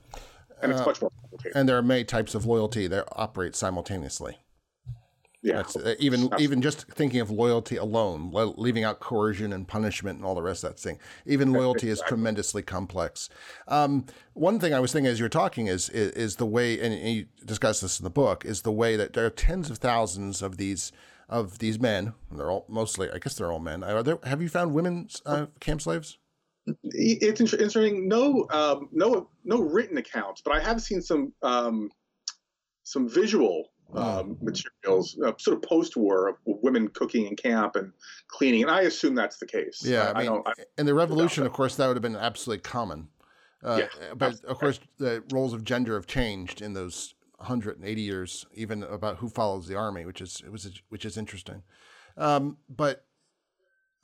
[0.62, 1.56] And it's uh, much more complicated.
[1.56, 4.38] And there are many types of loyalty that operate simultaneously.
[5.44, 6.42] Yeah, uh, even Absolutely.
[6.42, 10.64] even just thinking of loyalty alone, leaving out coercion and punishment and all the rest
[10.64, 10.98] of that thing.
[11.26, 11.90] Even loyalty exactly.
[11.90, 13.28] is tremendously complex.
[13.68, 16.80] Um, one thing I was thinking as you were talking is is, is the way,
[16.80, 19.76] and you discuss this in the book, is the way that there are tens of
[19.76, 20.92] thousands of these
[21.28, 22.14] of these men.
[22.32, 23.84] They're all mostly, I guess, they're all men.
[23.84, 24.18] Are there?
[24.24, 26.16] Have you found women uh, camp slaves?
[26.84, 28.08] It's interesting.
[28.08, 31.90] No, um, no, no written accounts, but I have seen some um,
[32.82, 37.92] some visual um, materials, uh, sort of post-war of women cooking in camp and
[38.28, 39.82] cleaning, and I assume that's the case.
[39.84, 42.62] Yeah, I, I mean, I in the revolution, of course, that would have been absolutely
[42.62, 43.08] common.
[43.62, 48.46] Uh, yeah, but of course, the roles of gender have changed in those 180 years,
[48.54, 51.62] even about who follows the army, which is it was which is interesting.
[52.16, 53.04] Um, but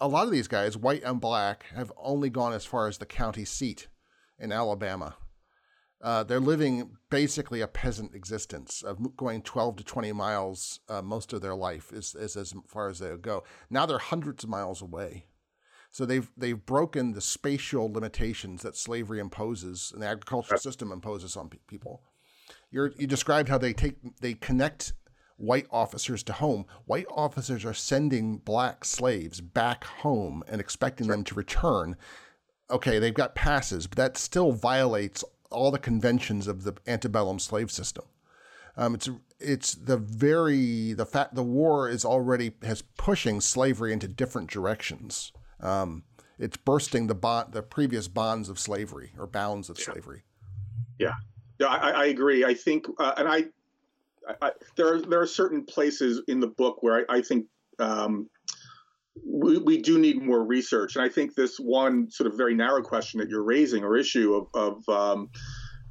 [0.01, 3.07] a lot of these guys, white and black, have only gone as far as the
[3.07, 3.89] county seat
[4.39, 5.17] in Alabama.
[6.03, 11.33] Uh, they're living basically a peasant existence of going 12 to 20 miles uh, most
[11.33, 13.45] of their life is, is as far as they'll go.
[13.69, 15.27] Now they're hundreds of miles away.
[15.91, 21.37] So they've they've broken the spatial limitations that slavery imposes and the agricultural system imposes
[21.37, 22.03] on pe- people.
[22.71, 24.93] You're, you described how they take they connect
[25.37, 26.67] white officers to home.
[26.85, 31.97] White officers are sending black slaves back home and expecting them to return.
[32.71, 37.71] Okay, they've got passes, but that still violates all the conventions of the antebellum slave
[37.71, 38.05] system.
[38.77, 44.09] Um, it's it's the very the fact the war is already has pushing slavery into
[44.09, 45.33] different directions.
[45.61, 46.05] Um,
[46.39, 49.85] it's bursting the bond the previous bonds of slavery or bounds of yeah.
[49.85, 50.23] slavery.
[50.99, 51.15] Yeah,
[51.59, 52.45] yeah, I, I agree.
[52.45, 53.45] I think, uh, and I,
[54.41, 57.47] I, there are there are certain places in the book where I, I think
[57.79, 58.29] um,
[59.25, 60.97] we, we do need more research.
[60.97, 64.35] And I think this one sort of very narrow question that you're raising or issue
[64.35, 65.31] of, of, um,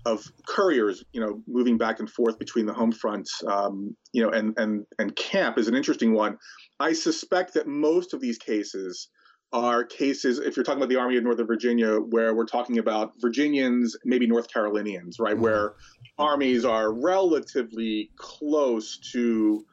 [0.06, 4.30] of couriers, you know, moving back and forth between the home front, um, you know,
[4.30, 6.38] and, and, and camp is an interesting one.
[6.80, 9.10] I suspect that most of these cases
[9.52, 13.14] are cases, if you're talking about the Army of Northern Virginia, where we're talking about
[13.20, 15.44] Virginians, maybe North Carolinians, right, mm-hmm.
[15.44, 15.74] where
[16.18, 19.66] armies are relatively close to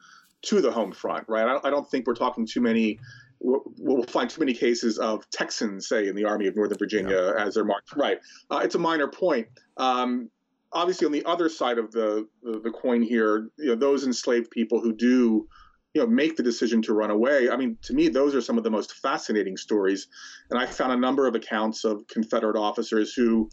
[0.43, 1.45] to the home front, right?
[1.45, 2.99] I, I don't think we're talking too many
[3.39, 7.45] we'll find too many cases of Texans, say, in the Army of Northern Virginia yeah.
[7.45, 7.95] as they're marked.
[7.95, 8.19] Right.
[8.49, 9.47] Uh, it's a minor point.
[9.77, 10.29] Um,
[10.71, 14.51] obviously, on the other side of the, the, the coin here, you know, those enslaved
[14.51, 15.47] people who do
[15.93, 17.49] you know make the decision to run away.
[17.49, 20.07] I mean, to me, those are some of the most fascinating stories,
[20.49, 23.49] and I found a number of accounts of Confederate officers who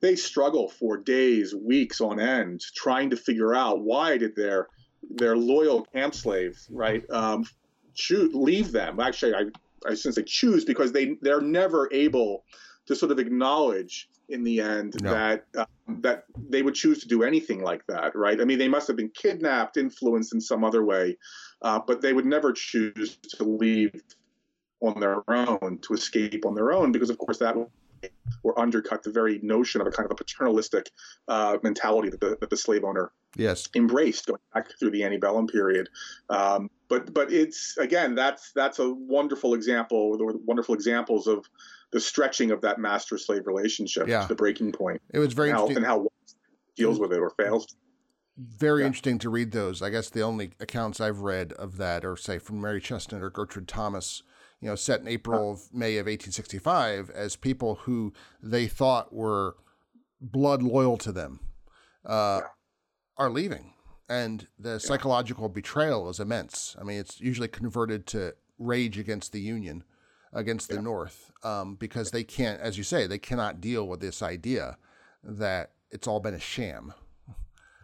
[0.00, 4.68] they struggle for days, weeks on end, trying to figure out why did their
[5.08, 7.44] their loyal camp slave right um,
[7.94, 9.00] choose leave them.
[9.00, 9.44] Actually, I
[9.86, 12.44] I shouldn't say choose because they they're never able
[12.86, 15.12] to sort of acknowledge in the end no.
[15.12, 15.66] that uh,
[16.00, 18.40] that they would choose to do anything like that, right?
[18.40, 21.16] I mean, they must have been kidnapped, influenced in some other way,
[21.62, 24.02] uh, but they would never choose to leave
[24.80, 27.68] on their own, to escape on their own, because of course that would
[28.42, 30.90] or undercut the very notion of a kind of a paternalistic
[31.28, 35.46] uh, mentality that the, that the slave owner yes embraced going back through the antebellum
[35.46, 35.88] period.
[36.28, 41.46] Um, but but it's again that's that's a wonderful example, or wonderful examples of
[41.92, 44.22] the stretching of that master slave relationship yeah.
[44.22, 45.00] to the breaking point.
[45.12, 46.08] It was very and how, and how
[46.76, 47.66] deals with it or fails.
[48.38, 48.86] Very yeah.
[48.86, 49.82] interesting to read those.
[49.82, 53.30] I guess the only accounts I've read of that are say from Mary Chesnut or
[53.30, 54.22] Gertrude Thomas,
[54.60, 59.56] you know, set in April of May of 1865 as people who they thought were
[60.20, 61.40] blood loyal to them
[62.06, 62.48] uh, yeah.
[63.22, 63.74] Are leaving.
[64.08, 66.76] And the psychological betrayal is immense.
[66.78, 69.84] I mean, it's usually converted to rage against the Union
[70.32, 70.80] against the yeah.
[70.82, 74.76] North um, because they can't, as you say, they cannot deal with this idea
[75.22, 76.92] that it's all been a sham.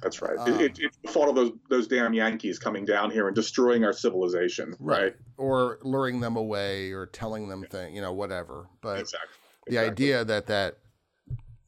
[0.02, 0.38] That's right.
[0.38, 3.84] Um, it, it's the fault of those those damn Yankees coming down here and destroying
[3.84, 5.02] our civilization, right?
[5.02, 5.14] right.
[5.36, 8.68] Or luring them away, or telling them things, you know, whatever.
[8.80, 9.28] But exactly.
[9.66, 9.90] the exactly.
[9.90, 10.78] idea that that,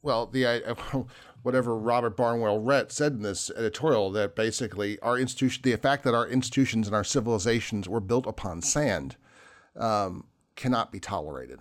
[0.01, 0.45] well, the
[1.43, 6.13] whatever Robert Barnwell Rhett said in this editorial that basically our institution, the fact that
[6.13, 9.15] our institutions and our civilizations were built upon sand,
[9.75, 10.25] um,
[10.55, 11.59] cannot be tolerated.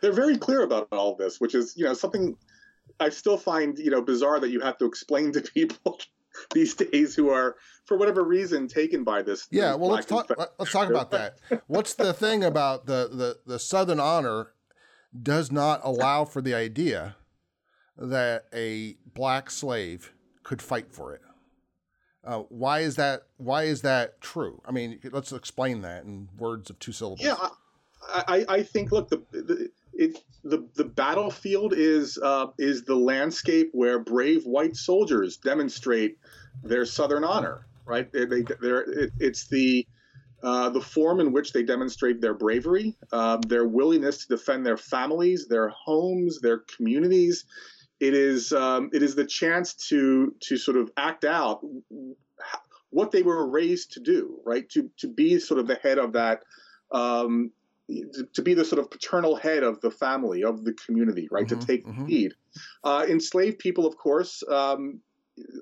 [0.00, 2.36] They're very clear about all this, which is you know something
[3.00, 5.98] I still find you know bizarre that you have to explain to people
[6.54, 7.56] these days who are
[7.86, 9.48] for whatever reason taken by this.
[9.50, 11.38] Yeah, well let's talk let's talk about that.
[11.66, 14.52] What's the thing about the, the the Southern honor
[15.22, 17.16] does not allow for the idea
[17.98, 21.22] that a black slave could fight for it.
[22.24, 23.22] Uh, why is that?
[23.36, 24.60] Why is that true?
[24.66, 27.20] I mean, let's explain that in words of two syllables.
[27.22, 27.36] Yeah,
[28.08, 33.70] I, I think look the, the it, the the battlefield is uh, is the landscape
[33.72, 36.18] where brave white soldiers demonstrate
[36.64, 37.66] their Southern honor.
[37.84, 38.10] Right?
[38.12, 39.86] They, they it, it's the
[40.42, 44.76] uh, the form in which they demonstrate their bravery, uh, their willingness to defend their
[44.76, 47.44] families, their homes, their communities,
[48.00, 51.60] it is um, it is the chance to to sort of act out
[52.90, 54.68] what they were raised to do, right?
[54.70, 56.42] To to be sort of the head of that,
[56.92, 57.50] um,
[58.34, 61.46] to, be the sort of paternal head of the family of the community, right?
[61.46, 62.04] Mm-hmm, to take mm-hmm.
[62.04, 62.34] lead.
[62.82, 65.00] Uh, enslaved people, of course, um,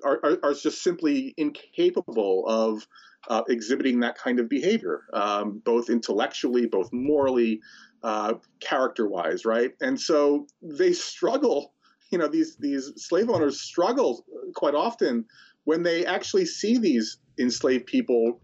[0.03, 2.87] are, are, are, just simply incapable of
[3.27, 7.61] uh, exhibiting that kind of behavior, um, both intellectually, both morally,
[8.03, 9.71] uh, character-wise, right?
[9.81, 11.73] And so they struggle
[12.15, 14.23] you know these these slave owners struggle
[14.55, 15.25] quite often
[15.65, 18.39] when they actually see these enslaved people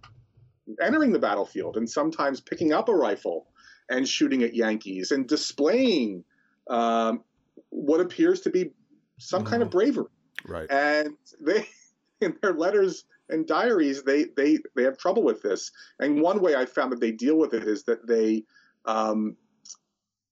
[0.82, 3.48] entering the battlefield and sometimes picking up a rifle
[3.90, 6.26] and shooting at Yankees and displaying
[6.70, 7.24] um,
[7.70, 8.72] what appears to be
[9.20, 9.52] some mm-hmm.
[9.52, 9.78] kind of mm-hmm.
[9.78, 10.12] bravery.
[10.46, 10.70] Right.
[10.70, 11.66] And they,
[12.20, 15.72] in their letters and diaries, they they they have trouble with this.
[15.98, 18.44] And one way I found that they deal with it is that they
[18.84, 19.38] um,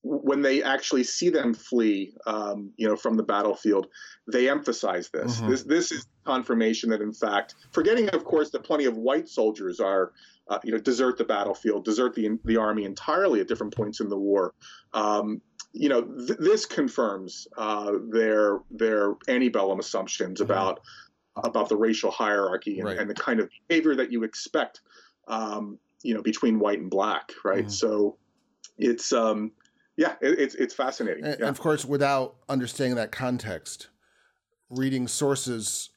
[0.01, 3.87] when they actually see them flee, um, you know, from the battlefield,
[4.31, 5.37] they emphasize this.
[5.37, 5.49] Mm-hmm.
[5.49, 9.79] This this is confirmation that, in fact, forgetting, of course, that plenty of white soldiers
[9.79, 10.13] are,
[10.47, 14.07] uh, you know, desert the battlefield, desert the the army entirely at different points in
[14.07, 14.53] the war.
[14.93, 15.41] Um,
[15.73, 20.49] you know, th- this confirms uh, their their antebellum assumptions mm-hmm.
[20.49, 20.79] about
[21.35, 22.97] about the racial hierarchy and, right.
[22.97, 24.81] and, the kind of behavior that you expect,
[25.29, 27.59] um, you know, between white and black, right?
[27.59, 27.69] Mm-hmm.
[27.69, 28.17] So
[28.77, 29.51] it's um,
[29.99, 31.25] yeah, it, it's it's fascinating.
[31.25, 31.49] And, yeah.
[31.49, 33.89] of course, without understanding that context,
[34.69, 35.89] reading sources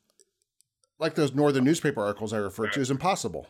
[0.99, 3.47] like those northern newspaper articles I referred to is impossible.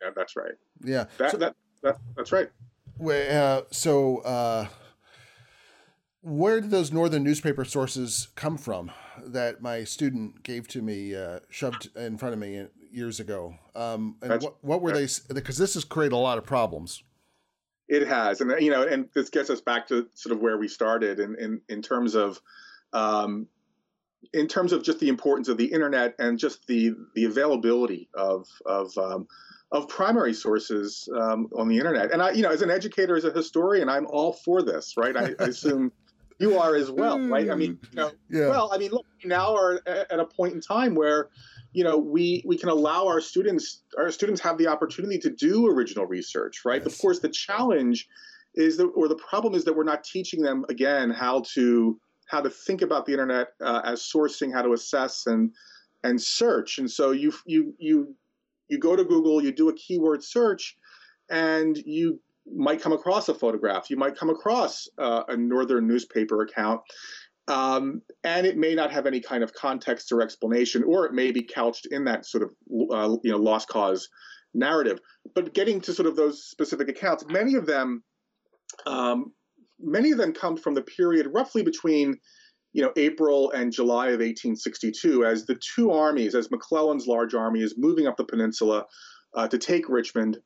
[0.00, 0.54] Yeah, that's right.
[0.82, 2.48] Yeah, that, so, that, that that's right.
[3.06, 4.68] Uh, so, uh,
[6.22, 8.90] where did those northern newspaper sources come from
[9.22, 13.56] that my student gave to me, uh, shoved in front of me years ago?
[13.76, 15.06] Um, and what, what were they?
[15.34, 17.02] Because this has created a lot of problems.
[17.92, 20.66] It has, and you know, and this gets us back to sort of where we
[20.66, 22.40] started, in in, in terms of,
[22.94, 23.48] um,
[24.32, 28.48] in terms of just the importance of the internet and just the the availability of
[28.64, 29.28] of um,
[29.72, 32.12] of primary sources um, on the internet.
[32.12, 35.14] And I, you know, as an educator, as a historian, I'm all for this, right?
[35.14, 35.92] I, I assume
[36.38, 37.50] you are as well, right?
[37.50, 38.48] I mean, you know, yeah.
[38.48, 41.28] well, I mean, look, we now are at a point in time where,
[41.72, 45.66] you know, we we can allow our students our students have the opportunity to do
[45.66, 46.82] original research, right?
[46.84, 46.94] Yes.
[46.94, 48.08] Of course, the challenge
[48.54, 52.40] is that, or the problem is that we're not teaching them again how to how
[52.40, 55.52] to think about the internet uh, as sourcing, how to assess and
[56.04, 56.78] and search.
[56.78, 58.14] And so you you you
[58.68, 60.76] you go to Google, you do a keyword search,
[61.30, 62.20] and you
[62.54, 63.88] might come across a photograph.
[63.90, 66.80] You might come across uh, a northern newspaper account,
[67.48, 71.32] um, and it may not have any kind of context or explanation, or it may
[71.32, 72.50] be couched in that sort of
[72.92, 74.08] uh, you know lost cause
[74.54, 75.00] narrative.
[75.34, 78.04] But getting to sort of those specific accounts, many of them,
[78.86, 79.32] um,
[79.80, 82.18] many of them come from the period roughly between
[82.72, 87.60] you know April and July of 1862, as the two armies, as McClellan's large army
[87.60, 88.84] is moving up the peninsula
[89.34, 90.38] uh, to take Richmond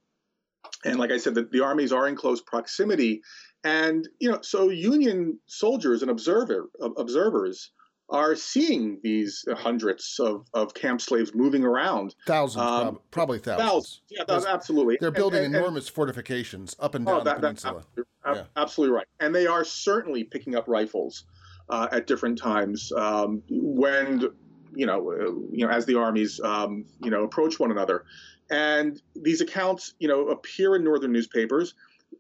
[0.84, 3.22] and like I said, the, the armies are in close proximity,
[3.64, 7.70] and you know, so Union soldiers and observer observers
[8.08, 12.14] are seeing these hundreds of, of camp slaves moving around.
[12.26, 13.68] Thousands, um, probably thousands.
[13.68, 14.00] thousands.
[14.10, 14.96] Yeah, that's absolutely.
[15.00, 17.78] They're building and, and, enormous and, fortifications up and oh, down oh, that, the peninsula.
[17.78, 18.62] Absolutely, yeah.
[18.62, 19.06] absolutely right.
[19.20, 21.24] And they are certainly picking up rifles
[21.68, 24.28] uh, at different times um, when,
[24.74, 28.04] you know, uh, you know, as the armies, um, you know, approach one another.
[28.50, 31.74] And these accounts, you know, appear in northern newspapers.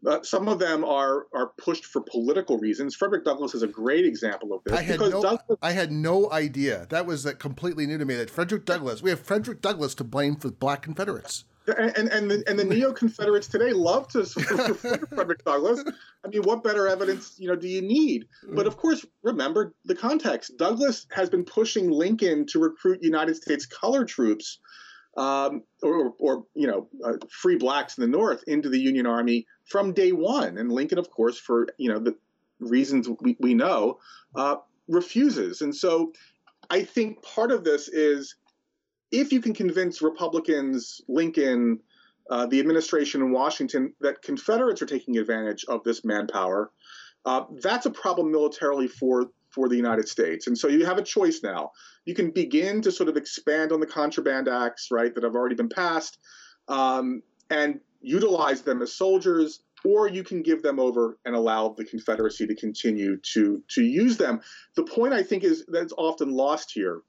[0.06, 2.94] Uh, some of them are are pushed for political reasons.
[2.94, 4.74] Frederick Douglass is a great example of this.
[4.74, 6.86] I had, no, Douglass, I had no idea.
[6.90, 8.14] That was uh, completely new to me.
[8.14, 11.44] That Frederick Douglass, we have Frederick Douglass to blame for Black Confederates.
[11.66, 14.78] And and and the, and the neo Confederates today love to support
[15.08, 15.82] Frederick Douglass.
[16.24, 18.26] I mean, what better evidence you know do you need?
[18.48, 20.56] But of course, remember the context.
[20.56, 24.60] Douglass has been pushing Lincoln to recruit United States colored troops
[25.16, 29.46] um, or, or, you know, uh, free blacks in the North into the Union Army
[29.64, 30.58] from day one.
[30.58, 32.14] And Lincoln, of course, for you know the
[32.60, 33.98] reasons we, we know,
[34.34, 34.56] uh,
[34.88, 35.62] refuses.
[35.62, 36.12] And so,
[36.70, 38.34] I think part of this is
[39.10, 41.80] if you can convince Republicans, Lincoln,
[42.30, 46.70] uh, the administration in Washington, that Confederates are taking advantage of this manpower,
[47.24, 50.46] uh, that's a problem militarily for for the United States.
[50.46, 51.72] And so you have a choice now.
[52.04, 55.56] You can begin to sort of expand on the contraband acts, right, that have already
[55.56, 56.18] been passed,
[56.68, 61.86] um, and utilize them as soldiers, or you can give them over and allow the
[61.86, 64.40] Confederacy to continue to to use them.
[64.74, 67.00] The point I think is that's often lost here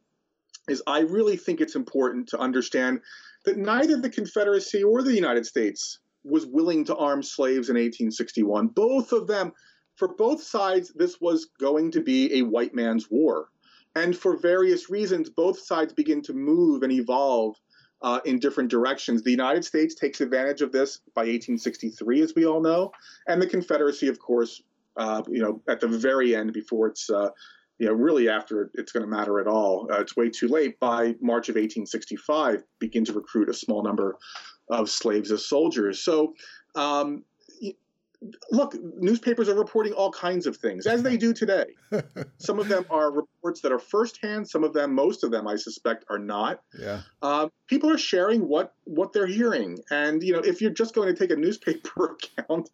[0.69, 3.01] is I really think it's important to understand
[3.43, 8.67] that neither the Confederacy or the United States was willing to arm slaves in 1861.
[8.67, 9.51] Both of them
[9.97, 13.49] for both sides, this was going to be a white man's war.
[13.95, 17.55] And for various reasons, both sides begin to move and evolve
[18.03, 19.23] uh, in different directions.
[19.23, 22.91] The United States takes advantage of this by 1863, as we all know,
[23.27, 24.61] and the Confederacy, of course,
[24.97, 27.29] uh, you know, at the very end, before it's, uh,
[27.79, 30.79] you know, really after it's going to matter at all, uh, it's way too late.
[30.79, 34.17] By March of 1865, begin to recruit a small number
[34.69, 36.03] of slaves as soldiers.
[36.03, 36.33] So
[36.75, 37.23] um,
[38.51, 41.65] look, newspapers are reporting all kinds of things, as they do today.
[42.37, 44.47] some of them are reports that are firsthand.
[44.49, 46.61] Some of them, most of them, I suspect, are not.
[46.77, 47.01] Yeah.
[47.21, 51.13] Uh, people are sharing what what they're hearing, and you know, if you're just going
[51.13, 52.69] to take a newspaper account.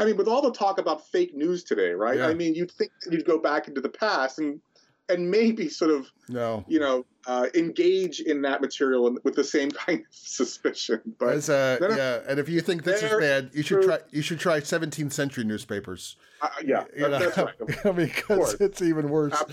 [0.00, 2.18] I mean, with all the talk about fake news today, right?
[2.18, 2.28] Yeah.
[2.28, 4.60] I mean, you'd think you'd go back into the past and
[5.08, 9.70] and maybe sort of no you know uh, engage in that material with the same
[9.86, 11.00] kind of suspicion.
[11.18, 14.40] But uh, yeah and if you think this is bad you should try you should
[14.40, 16.16] try 17th century newspapers.
[16.40, 17.96] Uh, yeah know, that's right.
[17.96, 19.44] because it's even worse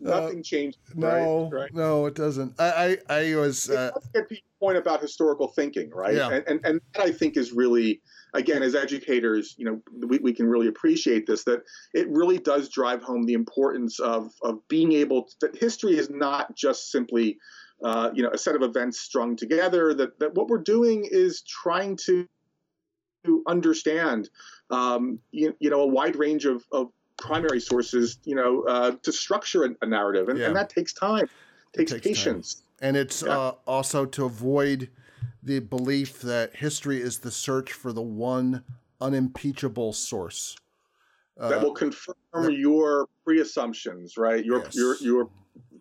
[0.00, 1.72] nothing changed no right?
[1.74, 4.30] no it doesn't i i, I was uh, get
[4.60, 6.30] point about historical thinking right yeah.
[6.30, 8.00] and, and and that i think is really
[8.36, 11.62] again, as educators, you know, we, we can really appreciate this, that
[11.94, 16.10] it really does drive home the importance of, of being able to, that history is
[16.10, 17.38] not just simply,
[17.82, 21.42] uh, you know, a set of events strung together, that, that what we're doing is
[21.42, 22.26] trying to,
[23.24, 24.28] to understand,
[24.70, 29.12] um, you, you know, a wide range of, of primary sources, you know, uh, to
[29.12, 30.28] structure a, a narrative.
[30.28, 30.46] And, yeah.
[30.46, 31.28] and, that takes time,
[31.76, 32.54] takes, takes patience.
[32.54, 32.62] Time.
[32.80, 33.38] And it's yeah.
[33.38, 34.90] uh, also to avoid–
[35.46, 38.64] the belief that history is the search for the one
[39.00, 40.56] unimpeachable source
[41.38, 44.44] uh, that will confirm that, your pre-assumptions, right?
[44.44, 44.74] Your yes.
[44.74, 45.30] your your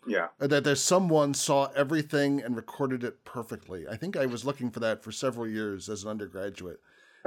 [0.05, 0.27] yeah.
[0.38, 3.88] That there's someone saw everything and recorded it perfectly.
[3.88, 6.79] I think I was looking for that for several years as an undergraduate.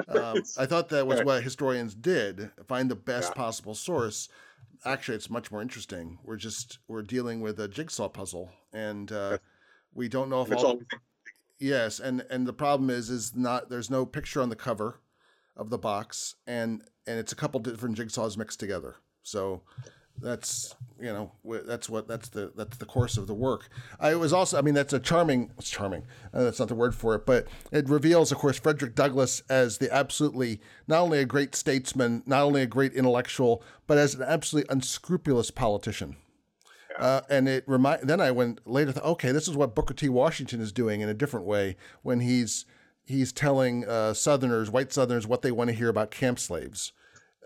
[0.07, 3.43] Um, I thought that was what historians did: find the best yeah.
[3.43, 4.29] possible source.
[4.85, 6.19] Actually, it's much more interesting.
[6.25, 9.39] We're just we're dealing with a jigsaw puzzle, and uh,
[9.93, 10.81] we don't know if all, all
[11.59, 15.01] Yes, and and the problem is is not there's no picture on the cover
[15.57, 18.97] of the box, and and it's a couple different jigsaws mixed together.
[19.23, 19.63] So
[20.21, 21.33] that's you know
[21.67, 23.69] that's what that's the that's the course of the work.
[24.01, 26.05] I was also I mean that's a charming it's charming
[26.35, 29.79] uh, that's not the word for it, but it reveals of course Frederick Douglass as
[29.79, 34.23] the absolutely not only a great statesman, not only a great intellectual, but as an
[34.23, 36.17] absolutely unscrupulous politician.
[36.99, 38.93] Uh, and it remind then I went later.
[38.93, 40.09] Th- okay, this is what Booker T.
[40.09, 42.65] Washington is doing in a different way when he's
[43.05, 46.93] he's telling uh, Southerners, white Southerners, what they want to hear about camp slaves.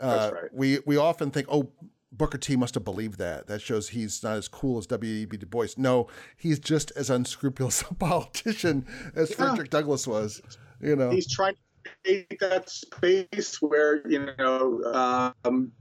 [0.00, 0.54] Uh, right.
[0.54, 1.70] We we often think, oh,
[2.12, 3.46] Booker T must have believed that.
[3.46, 5.36] That shows he's not as cool as W.E.B.
[5.38, 5.68] Du Bois.
[5.76, 9.36] No, he's just as unscrupulous a politician as yeah.
[9.36, 10.42] Frederick Douglass was.
[10.80, 15.72] You know, he's trying to create that space where you know, um,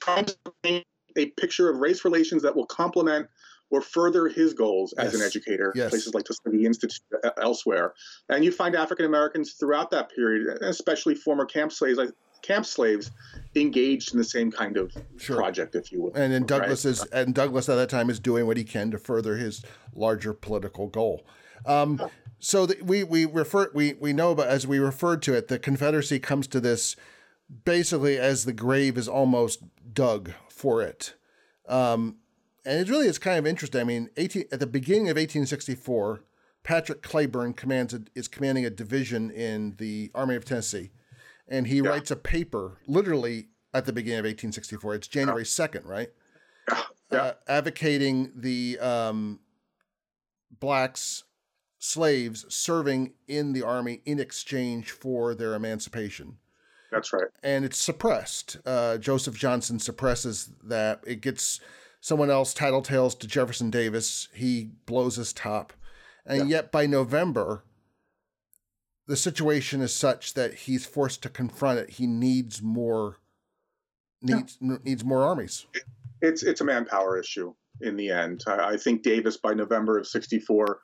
[0.00, 0.86] trying to paint
[1.16, 3.28] a picture of race relations that will complement
[3.70, 5.14] or further his goals as yes.
[5.14, 5.90] an educator, yes.
[5.90, 7.94] places like Tuskegee Institute uh, elsewhere.
[8.28, 11.98] And you find African Americans throughout that period, especially former camp slaves,
[12.42, 13.10] camp slaves,
[13.54, 15.36] engaged in the same kind of sure.
[15.36, 16.14] project, if you will.
[16.14, 16.92] And then Douglass right?
[16.92, 19.64] is, and Douglass at that time is doing what he can to further his
[19.94, 21.26] larger political goal.
[21.66, 22.00] Um,
[22.38, 25.58] so the, we we refer we we know about as we referred to it, the
[25.58, 26.96] Confederacy comes to this
[27.64, 29.62] basically as the grave is almost
[29.92, 31.14] dug for it.
[31.68, 32.16] Um,
[32.64, 33.80] and it's really it's kind of interesting.
[33.80, 36.24] I mean, 18, at the beginning of 1864,
[36.62, 40.90] Patrick Cleburne commands a, is commanding a division in the Army of Tennessee,
[41.50, 41.88] and he yeah.
[41.88, 44.94] writes a paper literally at the beginning of 1864.
[44.94, 46.08] It's January 2nd, right?
[46.68, 46.82] Yeah.
[47.12, 47.18] yeah.
[47.18, 49.40] Uh, advocating the um,
[50.58, 51.24] blacks
[51.78, 56.36] slaves serving in the army in exchange for their emancipation.
[56.92, 57.28] That's right.
[57.42, 58.58] And it's suppressed.
[58.66, 61.02] Uh, Joseph Johnston suppresses that.
[61.06, 61.60] It gets
[62.00, 64.28] someone else tattletales to Jefferson Davis.
[64.34, 65.72] He blows his top.
[66.26, 66.56] And yeah.
[66.56, 67.64] yet by November,
[69.10, 71.90] the situation is such that he's forced to confront it.
[71.90, 73.16] He needs more
[74.22, 74.76] needs yeah.
[74.84, 75.66] needs more armies.
[76.22, 78.44] It's it's a manpower issue in the end.
[78.46, 80.80] I, I think Davis by November of '64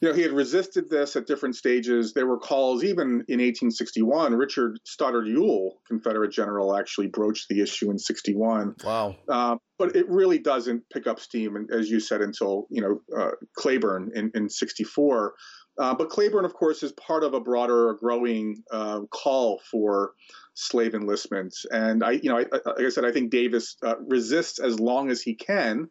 [0.00, 2.14] you know, he had resisted this at different stages.
[2.14, 4.34] There were calls, even in 1861.
[4.34, 8.76] Richard Stoddert Ewell, Confederate general, actually broached the issue in 61.
[8.82, 9.16] Wow.
[9.28, 13.32] Uh, but it really doesn't pick up steam, as you said, until you know uh,
[13.56, 15.34] Cleburne in, in 64.
[15.78, 20.12] Uh, but Cleburne, of course, is part of a broader, growing uh, call for
[20.54, 21.54] slave enlistment.
[21.70, 24.78] And I, you know, I, I, like I said, I think Davis uh, resists as
[24.78, 25.88] long as he can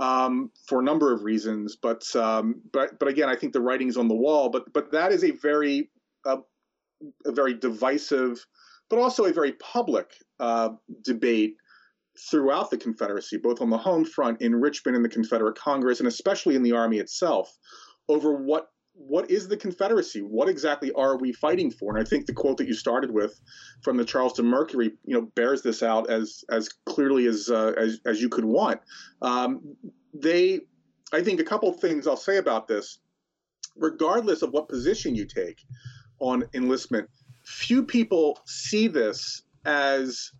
[0.00, 1.76] um, for a number of reasons.
[1.76, 4.48] But um, but but again, I think the writing's on the wall.
[4.48, 5.90] But but that is a very
[6.24, 6.38] uh,
[7.24, 8.44] a very divisive,
[8.88, 10.70] but also a very public uh,
[11.04, 11.56] debate
[12.30, 16.08] throughout the Confederacy, both on the home front in Richmond in the Confederate Congress, and
[16.08, 17.56] especially in the Army itself,
[18.08, 18.68] over what
[19.06, 20.20] what is the Confederacy?
[20.20, 21.96] What exactly are we fighting for?
[21.96, 23.40] And I think the quote that you started with
[23.82, 28.00] from the Charleston Mercury, you know, bears this out as as clearly as uh, as,
[28.04, 28.80] as you could want.
[29.22, 29.76] Um,
[30.12, 30.60] they,
[31.12, 32.98] I think, a couple things I'll say about this.
[33.76, 35.60] Regardless of what position you take
[36.18, 37.08] on enlistment,
[37.44, 40.30] few people see this as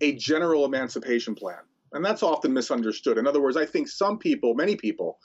[0.00, 1.60] a general emancipation plan.
[1.92, 3.16] And that's often misunderstood.
[3.16, 5.18] In other words, I think some people, many people,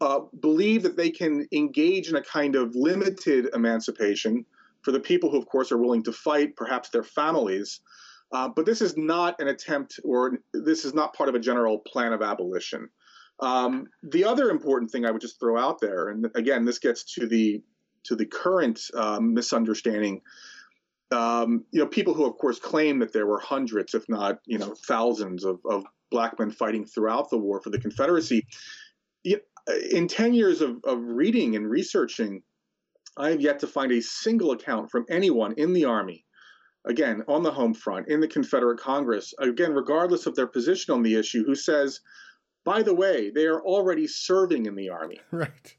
[0.00, 4.44] uh, believe that they can engage in a kind of limited emancipation
[4.82, 7.80] for the people who, of course, are willing to fight, perhaps their families.
[8.32, 11.78] Uh, but this is not an attempt, or this is not part of a general
[11.80, 12.88] plan of abolition.
[13.40, 17.04] Um, the other important thing I would just throw out there, and again, this gets
[17.14, 17.62] to the
[18.04, 20.22] to the current um, misunderstanding.
[21.10, 24.58] Um, you know, people who, of course, claim that there were hundreds, if not, you
[24.58, 28.46] know, thousands of, of black men fighting throughout the war for the Confederacy
[29.90, 32.42] in 10 years of, of reading and researching,
[33.16, 36.24] I have yet to find a single account from anyone in the Army,
[36.84, 41.02] again, on the home front, in the Confederate Congress, again, regardless of their position on
[41.02, 42.00] the issue, who says,
[42.64, 45.20] by the way, they are already serving in the Army.
[45.30, 45.76] Right.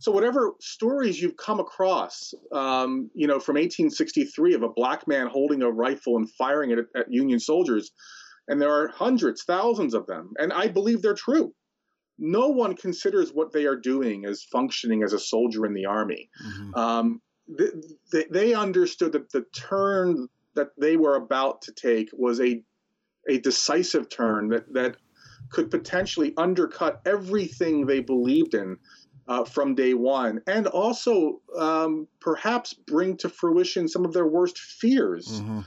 [0.00, 5.28] So whatever stories you've come across, um, you know, from 1863 of a black man
[5.28, 7.90] holding a rifle and firing it at, at Union soldiers,
[8.48, 11.54] and there are hundreds, thousands of them, and I believe they're true
[12.18, 16.30] no one considers what they are doing as functioning as a soldier in the army.
[16.44, 16.74] Mm-hmm.
[16.74, 17.20] Um,
[18.12, 22.62] they, they understood that the turn that they were about to take was a
[23.28, 24.96] a decisive turn that that
[25.50, 28.76] could potentially undercut everything they believed in
[29.28, 34.58] uh, from day one, and also um, perhaps bring to fruition some of their worst
[34.58, 35.40] fears.
[35.40, 35.60] Mm-hmm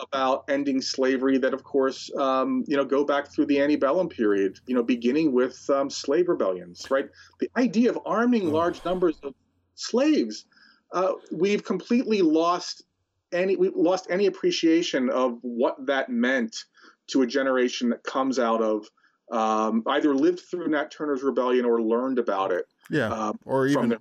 [0.00, 4.58] about ending slavery that, of course, um, you know, go back through the antebellum period,
[4.66, 7.08] you know, beginning with um, slave rebellions, right?
[7.40, 9.34] The idea of arming large numbers of
[9.74, 10.46] slaves,
[10.92, 12.84] uh, we've completely lost
[13.32, 16.64] any we lost any appreciation of what that meant
[17.08, 18.86] to a generation that comes out of
[19.30, 22.66] um, either lived through Nat Turner's rebellion or learned about it.
[22.90, 24.00] Yeah, um, or even the,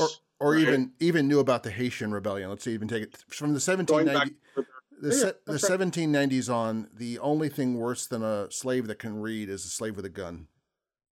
[0.00, 0.08] or
[0.40, 0.62] or right.
[0.62, 2.48] even even knew about the Haitian rebellion.
[2.48, 4.36] Let's even take it from the 1790
[5.02, 5.94] the, yeah, se- the right.
[5.94, 6.88] 1790s on.
[6.94, 10.10] The only thing worse than a slave that can read is a slave with a
[10.10, 10.46] gun.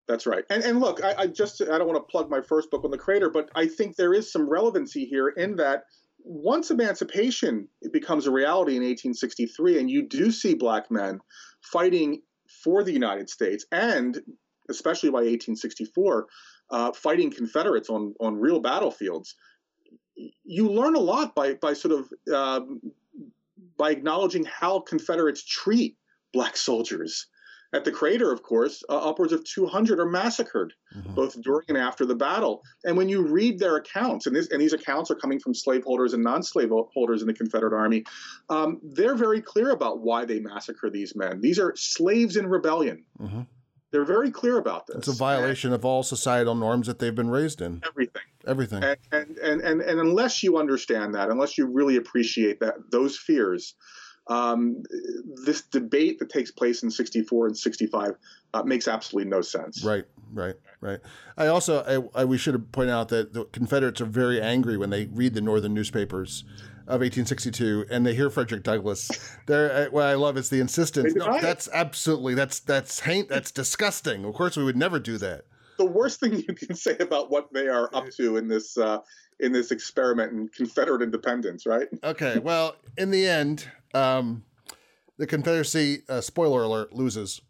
[0.06, 0.44] That's right.
[0.48, 2.90] And and look, I, I just I don't want to plug my first book on
[2.90, 5.84] the crater, but I think there is some relevancy here in that
[6.22, 11.20] once emancipation becomes a reality in 1863, and you do see black men
[11.62, 12.22] fighting
[12.62, 14.20] for the United States, and
[14.68, 16.26] especially by 1864,
[16.70, 19.34] uh, fighting Confederates on on real battlefields,
[20.44, 22.80] you learn a lot by by sort of um,
[23.80, 25.96] by acknowledging how Confederates treat
[26.34, 27.26] black soldiers
[27.72, 31.14] at the crater, of course, uh, upwards of 200 are massacred, mm-hmm.
[31.14, 32.62] both during and after the battle.
[32.84, 36.12] And when you read their accounts, and, this, and these accounts are coming from slaveholders
[36.12, 38.04] and non-slaveholders in the Confederate Army,
[38.48, 41.40] um, they're very clear about why they massacre these men.
[41.40, 43.04] These are slaves in rebellion.
[43.20, 43.42] Mm-hmm.
[43.90, 44.96] They're very clear about this.
[44.96, 47.82] It's a violation and, of all societal norms that they've been raised in.
[47.84, 48.22] Everything.
[48.46, 48.84] Everything.
[48.84, 53.16] And, and and and and unless you understand that, unless you really appreciate that those
[53.16, 53.74] fears,
[54.28, 54.84] um,
[55.44, 58.12] this debate that takes place in 64 and 65
[58.54, 59.84] uh, makes absolutely no sense.
[59.84, 61.00] Right, right, right.
[61.36, 64.90] I also, I, I, we should point out that the Confederates are very angry when
[64.90, 66.44] they read the Northern newspapers
[66.90, 69.08] of 1862 and they hear Frederick Douglass.
[69.46, 71.14] There, what I love is the insistence.
[71.14, 73.28] No, that's absolutely that's that's haint.
[73.28, 74.24] That's disgusting.
[74.24, 75.44] Of course, we would never do that.
[75.78, 78.98] The worst thing you can say about what they are up to in this uh,
[79.38, 81.88] in this experiment in Confederate independence, right?
[82.02, 82.38] Okay.
[82.38, 84.44] Well, in the end, um,
[85.16, 87.40] the Confederacy, uh, spoiler alert, loses.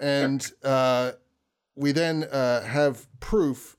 [0.00, 1.12] And uh,
[1.74, 3.76] we then uh, have proof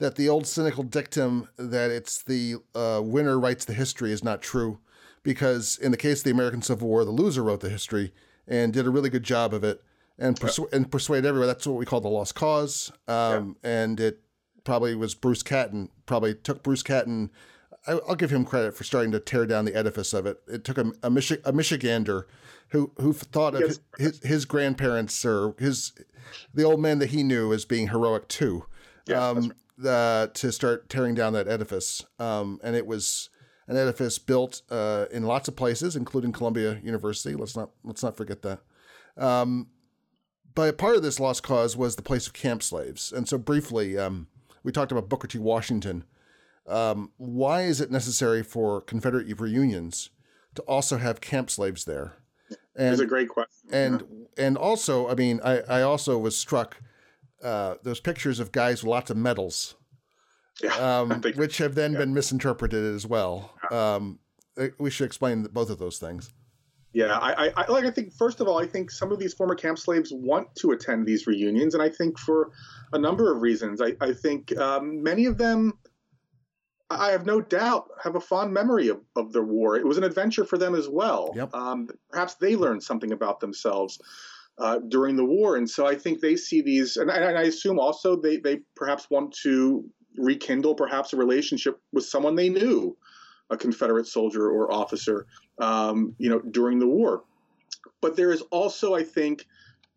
[0.00, 4.42] that the old cynical dictum that it's the uh, winner writes the history is not
[4.42, 4.80] true.
[5.22, 8.12] Because in the case of the American Civil War, the loser wrote the history
[8.48, 9.82] and did a really good job of it
[10.18, 10.72] and, persu- yep.
[10.72, 11.46] and persuade everyone.
[11.46, 12.90] That's what we call the lost cause.
[13.06, 13.72] Um, yep.
[13.72, 14.20] And it
[14.64, 17.30] probably was Bruce Catton, probably took Bruce Catton
[17.86, 20.40] I'll give him credit for starting to tear down the edifice of it.
[20.46, 22.24] It took a, a, Michi- a Michigander
[22.68, 23.80] who who thought of yes.
[23.98, 25.92] his, his grandparents or his
[26.52, 28.66] the old man that he knew as being heroic too,
[29.06, 29.52] yeah, um, right.
[29.82, 32.04] The, to start tearing down that edifice.
[32.18, 33.30] Um, and it was
[33.66, 37.34] an edifice built uh, in lots of places, including Columbia University.
[37.34, 38.60] Let's not let's not forget that.
[39.16, 39.68] Um,
[40.54, 43.12] but part of this lost cause was the place of camp slaves.
[43.12, 44.26] And so briefly, um,
[44.62, 45.38] we talked about Booker T.
[45.38, 46.04] Washington
[46.70, 50.10] um, why is it necessary for Confederate reunions
[50.54, 52.16] to also have camp slaves there?
[52.76, 53.70] And, That's a great question.
[53.72, 54.46] And yeah.
[54.46, 56.80] and also, I mean, I, I also was struck
[57.42, 59.74] uh, those pictures of guys with lots of medals,
[60.62, 61.98] yeah, um, which have then yeah.
[61.98, 63.52] been misinterpreted as well.
[63.70, 64.18] Um,
[64.78, 66.32] we should explain both of those things.
[66.92, 67.84] Yeah, I, I, like.
[67.84, 70.72] I think first of all, I think some of these former camp slaves want to
[70.72, 72.50] attend these reunions, and I think for
[72.92, 73.80] a number of reasons.
[73.80, 75.78] I, I think um, many of them
[76.90, 79.76] I have no doubt, have a fond memory of, of the war.
[79.76, 81.30] It was an adventure for them as well.
[81.36, 81.54] Yep.
[81.54, 84.00] Um, perhaps they learned something about themselves
[84.60, 85.56] uh, during the war.
[85.56, 89.08] And so I think they see these, and, and I assume also they, they perhaps
[89.10, 89.84] want to
[90.16, 92.96] rekindle perhaps a relationship with someone they knew,
[93.48, 95.26] a Confederate soldier or officer,
[95.58, 97.24] um, you know, during the war.
[98.00, 99.46] But there is also, I think,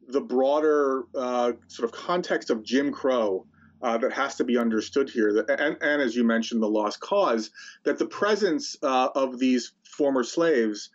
[0.07, 3.45] the broader uh, sort of context of Jim Crow
[3.81, 5.33] uh, that has to be understood here.
[5.33, 7.51] That, and, and, as you mentioned, the lost cause,
[7.83, 10.89] that the presence uh, of these former slaves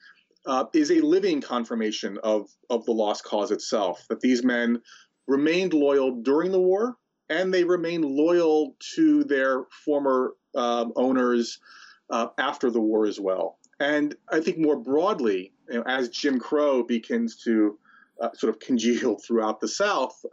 [0.47, 4.81] uh, is a living confirmation of, of the lost cause itself, that these men
[5.27, 6.97] remained loyal during the war
[7.29, 11.59] and they remained loyal to their former um, owners
[12.11, 13.59] uh, after the war as well.
[13.81, 17.79] And I think more broadly, you know, as Jim Crow begins to
[18.21, 20.25] uh, sort of congeal throughout the South,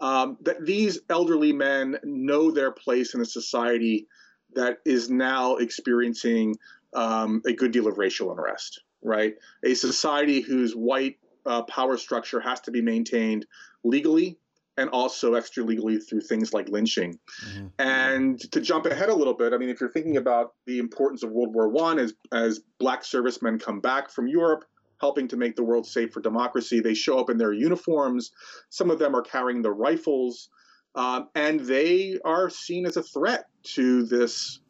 [0.00, 4.08] um, that these elderly men know their place in a society
[4.54, 6.56] that is now experiencing
[6.94, 9.34] um, a good deal of racial unrest, right?
[9.64, 13.46] A society whose white uh, power structure has to be maintained
[13.84, 14.38] legally
[14.78, 17.18] and also extra legally through things like lynching.
[17.46, 17.66] Mm-hmm.
[17.78, 21.22] And to jump ahead a little bit, I mean, if you're thinking about the importance
[21.22, 24.64] of World War One as as black servicemen come back from Europe,
[25.02, 26.80] helping to make the world safe for democracy.
[26.80, 28.30] They show up in their uniforms.
[28.70, 30.48] Some of them are carrying the rifles,
[30.94, 34.60] um, and they are seen as a threat to this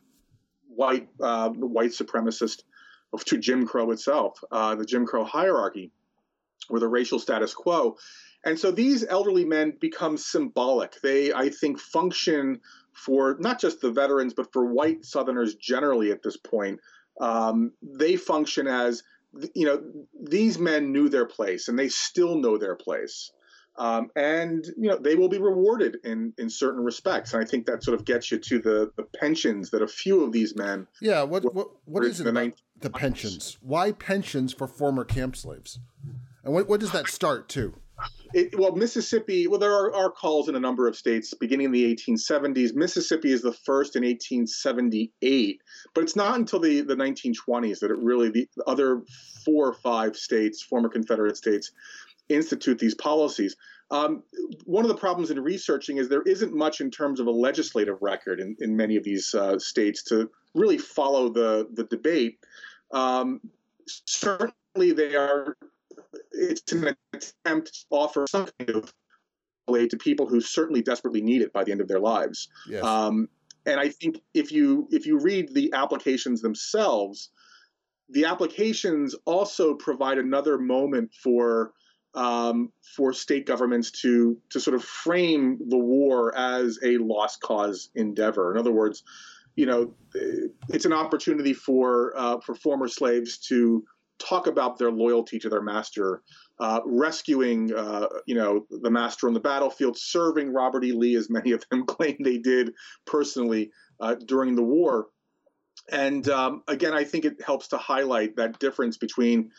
[0.74, 2.62] white uh, white supremacist,
[3.26, 5.90] to Jim Crow itself, uh, the Jim Crow hierarchy,
[6.68, 7.96] or the racial status quo.
[8.44, 11.00] And so these elderly men become symbolic.
[11.00, 12.60] They, I think, function
[12.92, 16.80] for not just the veterans, but for white Southerners generally at this point
[17.20, 19.02] um, they function as
[19.54, 19.82] you know
[20.22, 23.32] these men knew their place and they still know their place
[23.76, 27.64] um, and you know they will be rewarded in in certain respects and i think
[27.64, 30.86] that sort of gets you to the the pensions that a few of these men
[31.00, 32.52] yeah what what, what is it about
[32.82, 35.78] the pensions why pensions for former camp slaves
[36.44, 37.74] and what, what does that start to
[38.34, 41.72] it, well, Mississippi, well, there are, are, calls in a number of states beginning in
[41.72, 42.74] the 1870s.
[42.74, 45.60] Mississippi is the first in 1878,
[45.94, 49.02] but it's not until the, the 1920s that it really, the other
[49.44, 51.72] four or five states, former Confederate states,
[52.28, 53.56] institute these policies.
[53.90, 54.22] Um,
[54.64, 57.98] one of the problems in researching is there isn't much in terms of a legislative
[58.00, 62.38] record in, in many of these uh, states to really follow the, the debate.
[62.92, 63.40] Um,
[63.86, 65.56] certainly, they are
[66.32, 68.92] it's an attempt to offer some kind of
[69.74, 72.48] aid to people who certainly desperately need it by the end of their lives.
[72.68, 72.82] Yes.
[72.84, 73.28] Um,
[73.64, 77.30] and I think if you if you read the applications themselves,
[78.08, 81.72] the applications also provide another moment for
[82.14, 87.90] um, for state governments to to sort of frame the war as a lost cause
[87.94, 88.52] endeavor.
[88.52, 89.04] In other words,
[89.56, 89.94] you know,
[90.68, 93.84] it's an opportunity for uh, for former slaves to
[94.18, 96.22] talk about their loyalty to their master,
[96.60, 100.92] uh, rescuing, uh, you know, the master on the battlefield, serving Robert E.
[100.92, 102.72] Lee, as many of them claim they did
[103.04, 105.08] personally uh, during the war.
[105.90, 109.50] And um, again, I think it helps to highlight that difference between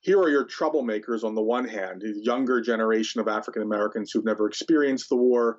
[0.00, 4.24] here are your troublemakers on the one hand, a younger generation of African Americans who've
[4.24, 5.58] never experienced the war,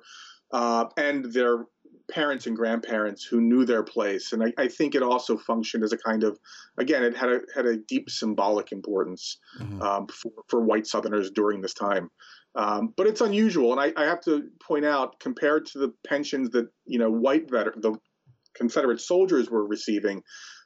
[0.52, 1.66] uh, and their
[2.10, 4.32] parents and grandparents who knew their place.
[4.32, 6.38] And I, I, think it also functioned as a kind of,
[6.78, 9.80] again, it had a had a deep symbolic importance mm-hmm.
[9.80, 12.10] um, for, for white Southerners during this time.
[12.54, 16.50] Um, but it's unusual, and I, I, have to point out, compared to the pensions
[16.50, 17.96] that you know white veter- the
[18.54, 20.22] Confederate soldiers were receiving,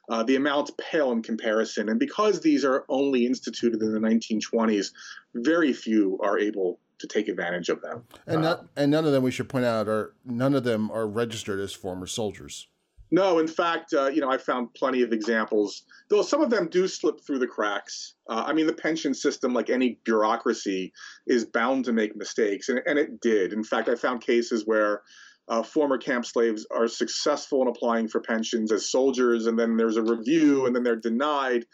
[0.09, 1.89] uh, the amounts pale in comparison.
[1.89, 4.87] And because these are only instituted in the 1920s,
[5.35, 8.03] very few are able to take advantage of them.
[8.27, 10.91] And not, uh, and none of them, we should point out, are none of them
[10.91, 12.67] are registered as former soldiers.
[13.11, 15.83] No, in fact, uh, you know, I found plenty of examples.
[16.09, 18.15] Though some of them do slip through the cracks.
[18.27, 20.91] Uh, I mean, the pension system, like any bureaucracy,
[21.27, 23.53] is bound to make mistakes, and, and it did.
[23.53, 25.03] In fact, I found cases where
[25.47, 29.97] uh, former camp slaves are successful in applying for pensions as soldiers, and then there's
[29.97, 31.65] a review, and then they're denied.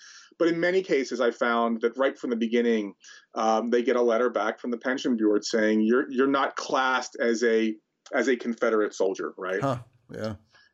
[0.41, 2.95] But in many cases, I found that right from the beginning,
[3.35, 7.15] um, they get a letter back from the pension board saying you're you're not classed
[7.21, 7.75] as a
[8.11, 9.61] as a Confederate soldier, right?
[9.61, 9.77] Huh.
[10.11, 10.33] Yeah.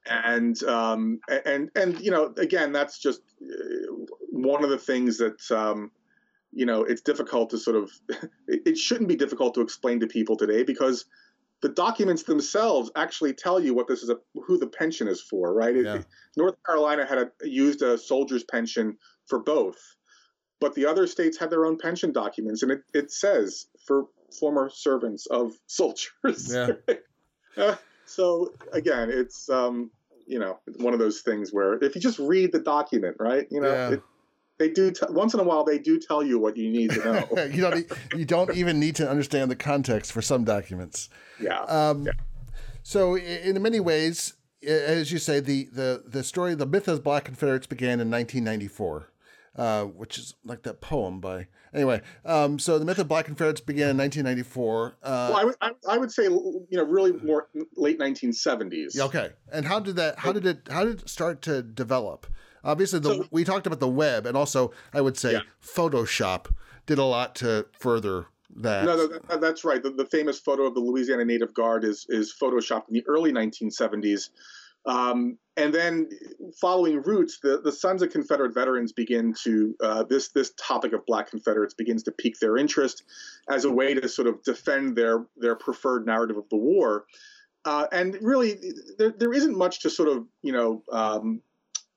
[0.10, 5.52] And um, and and you know, again, that's just uh, one of the things that
[5.52, 5.92] um,
[6.54, 7.92] you know it's difficult to sort of
[8.48, 11.04] it shouldn't be difficult to explain to people today because
[11.62, 14.16] the documents themselves actually tell you what this is a,
[14.46, 15.76] who the pension is for, right?
[15.76, 15.96] Yeah.
[15.96, 16.06] It,
[16.38, 18.98] North Carolina had a, used a soldier's pension
[19.28, 19.78] for both.
[20.60, 24.08] But the other states had their own pension documents, and it, it says for
[24.40, 26.54] former servants of soldiers.
[26.54, 26.70] Yeah.
[27.58, 27.76] uh,
[28.06, 29.92] so again, it's um,
[30.26, 33.48] you know one of those things where if you just read the document, right?
[33.52, 33.90] You know, yeah.
[33.92, 34.04] it,
[34.58, 37.04] they do t- once in a while they do tell you what you need to
[37.04, 37.44] know.
[37.52, 41.10] you don't you don't even need to understand the context for some documents.
[41.40, 41.62] Yeah.
[41.64, 42.14] Um, yeah.
[42.82, 44.34] So in many ways,
[44.66, 49.12] as you say, the the the story, the myth of Black Confederates began in 1994
[49.58, 51.48] uh, which is like that poem by.
[51.74, 54.98] Anyway, um, so the myth of Black and Confederates began in 1994.
[55.04, 59.00] Uh, well, I would, I, I would say you know really more late 1970s.
[59.00, 60.20] Okay, and how did that?
[60.20, 60.68] How did it?
[60.70, 62.28] How did it start to develop?
[62.64, 65.42] Obviously, the, so, we talked about the web, and also I would say yeah.
[65.62, 66.54] Photoshop
[66.86, 68.28] did a lot to further
[68.58, 68.86] that.
[68.86, 69.82] No, that, that's right.
[69.82, 73.32] The, the, famous photo of the Louisiana Native Guard is is photoshopped in the early
[73.32, 74.30] 1970s.
[74.88, 76.10] Um, and then,
[76.62, 81.06] following roots, the, the Sons of Confederate Veterans begin to uh, this this topic of
[81.06, 83.04] Black Confederates begins to pique their interest
[83.50, 87.06] as a way to sort of defend their their preferred narrative of the war.
[87.66, 88.56] Uh, and really,
[88.98, 91.42] there, there isn't much to sort of you know um,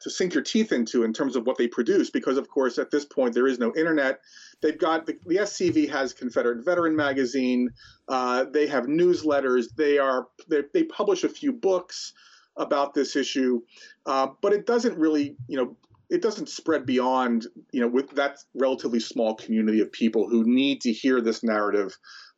[0.00, 2.90] to sink your teeth into in terms of what they produce, because of course at
[2.90, 4.20] this point there is no internet.
[4.62, 7.70] They've got the, the SCV has Confederate Veteran Magazine.
[8.08, 9.66] Uh, they have newsletters.
[9.76, 12.14] They are they, they publish a few books
[12.56, 13.60] about this issue,
[14.06, 15.76] uh, but it doesn't really, you know,
[16.10, 20.80] it doesn't spread beyond, you know, with that relatively small community of people who need
[20.80, 21.96] to hear this narrative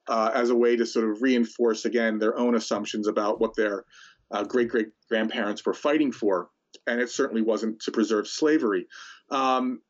[0.08, 3.84] uh, as a way to sort of reinforce again their own assumptions about what their
[4.30, 6.48] uh, great great grandparents were fighting for,
[6.86, 8.86] and it certainly wasn't to preserve slavery.
[9.30, 9.80] Um,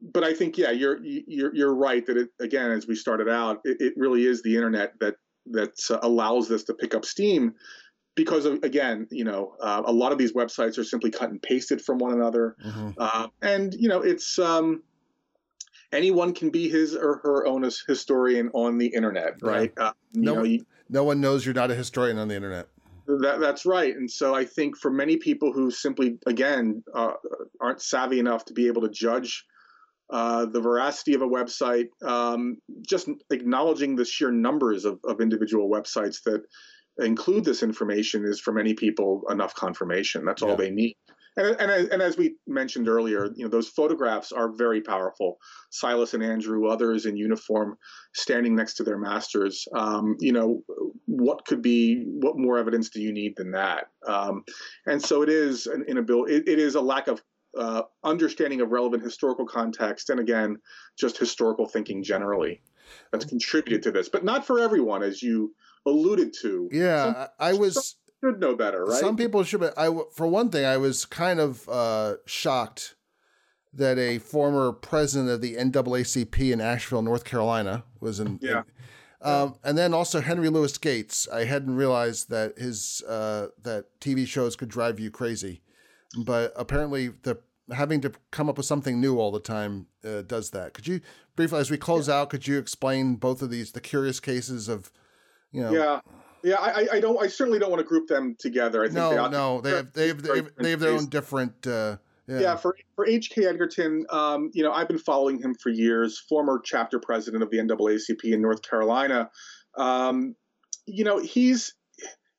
[0.00, 3.60] but I think, yeah, you're you're you're right that it again, as we started out,
[3.64, 5.14] it, it really is the internet that
[5.50, 7.54] that uh, allows this to pick up steam
[8.18, 11.40] because of, again, you know, uh, a lot of these websites are simply cut and
[11.40, 12.90] pasted from one another, mm-hmm.
[12.98, 14.82] uh, and you know, it's um,
[15.92, 19.72] anyone can be his or her own historian on the internet, right?
[19.78, 19.84] Yeah.
[19.84, 22.66] Uh, no, know, you, no one knows you're not a historian on the internet.
[23.06, 27.12] That, that's right, and so I think for many people who simply, again, uh,
[27.60, 29.46] aren't savvy enough to be able to judge
[30.10, 35.70] uh, the veracity of a website, um, just acknowledging the sheer numbers of, of individual
[35.70, 36.42] websites that
[36.98, 40.24] include this information is for many people enough confirmation.
[40.24, 40.48] That's yeah.
[40.48, 40.96] all they need.
[41.38, 45.38] And, and, and as we mentioned earlier, you know those photographs are very powerful.
[45.70, 47.76] Silas and Andrew, others in uniform,
[48.12, 49.66] standing next to their masters.
[49.72, 50.62] Um, you know,
[51.06, 52.02] what could be?
[52.06, 53.84] What more evidence do you need than that?
[54.06, 54.42] Um,
[54.86, 56.34] and so it is an inability.
[56.34, 57.22] It, it is a lack of
[57.56, 60.56] uh, understanding of relevant historical context, and again,
[60.98, 62.62] just historical thinking generally,
[63.12, 64.08] that's contributed to this.
[64.08, 65.54] But not for everyone, as you
[65.88, 66.68] alluded to.
[66.72, 69.00] Yeah, some, I was should know better, right?
[69.00, 69.60] Some people should.
[69.60, 72.96] But I, for one thing, I was kind of uh, shocked
[73.72, 78.38] that a former president of the NAACP in Asheville, North Carolina, was in.
[78.42, 78.62] Yeah.
[79.22, 81.28] um, and then also Henry Louis Gates.
[81.28, 85.62] I hadn't realized that his uh, that TV shows could drive you crazy,
[86.24, 87.38] but apparently the
[87.72, 90.74] having to come up with something new all the time uh, does that.
[90.74, 91.00] Could you
[91.36, 92.16] briefly, as we close yeah.
[92.16, 94.90] out, could you explain both of these, the curious cases of
[95.52, 95.72] you know.
[95.72, 96.00] Yeah.
[96.44, 97.20] Yeah, I, I don't.
[97.20, 98.82] I certainly don't want to group them together.
[98.82, 101.06] I think no, they no, they have, they have, they have, they have their own
[101.06, 101.66] different.
[101.66, 101.96] Uh,
[102.28, 102.40] yeah.
[102.40, 102.56] yeah.
[102.56, 103.44] for for H.K.
[103.44, 106.16] Edgerton, um, you know, I've been following him for years.
[106.28, 109.30] Former chapter president of the NAACP in North Carolina.
[109.76, 110.36] Um,
[110.86, 111.74] you know, he's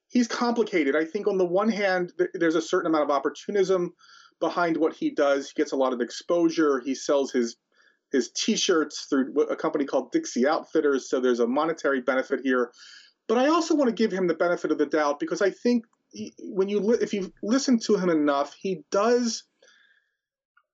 [0.10, 0.95] he's complicated.
[0.95, 3.93] I think on the one hand, there's a certain amount of opportunism
[4.39, 5.51] behind what he does.
[5.51, 6.80] He gets a lot of exposure.
[6.80, 7.55] He sells his
[8.12, 12.72] his T-shirts through a company called Dixie Outfitters, so there's a monetary benefit here.
[13.28, 15.86] But I also want to give him the benefit of the doubt because I think
[16.41, 19.43] when you if you listen to him enough, he does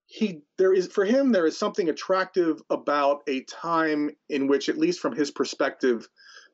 [0.07, 4.77] he there is for him there is something attractive about a time in which at
[4.77, 6.07] least from his perspective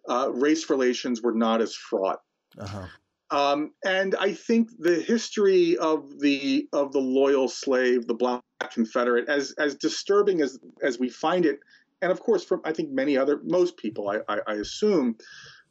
[0.10, 2.22] uh, race relations were not as fraught
[2.58, 2.88] uh-huh.
[3.30, 9.28] um, and i think the history of the of the loyal slave the black confederate
[9.28, 11.60] as as disturbing as as we find it
[12.02, 15.16] and of course from i think many other most people i i, I assume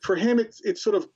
[0.01, 1.09] for him, it's it's sort of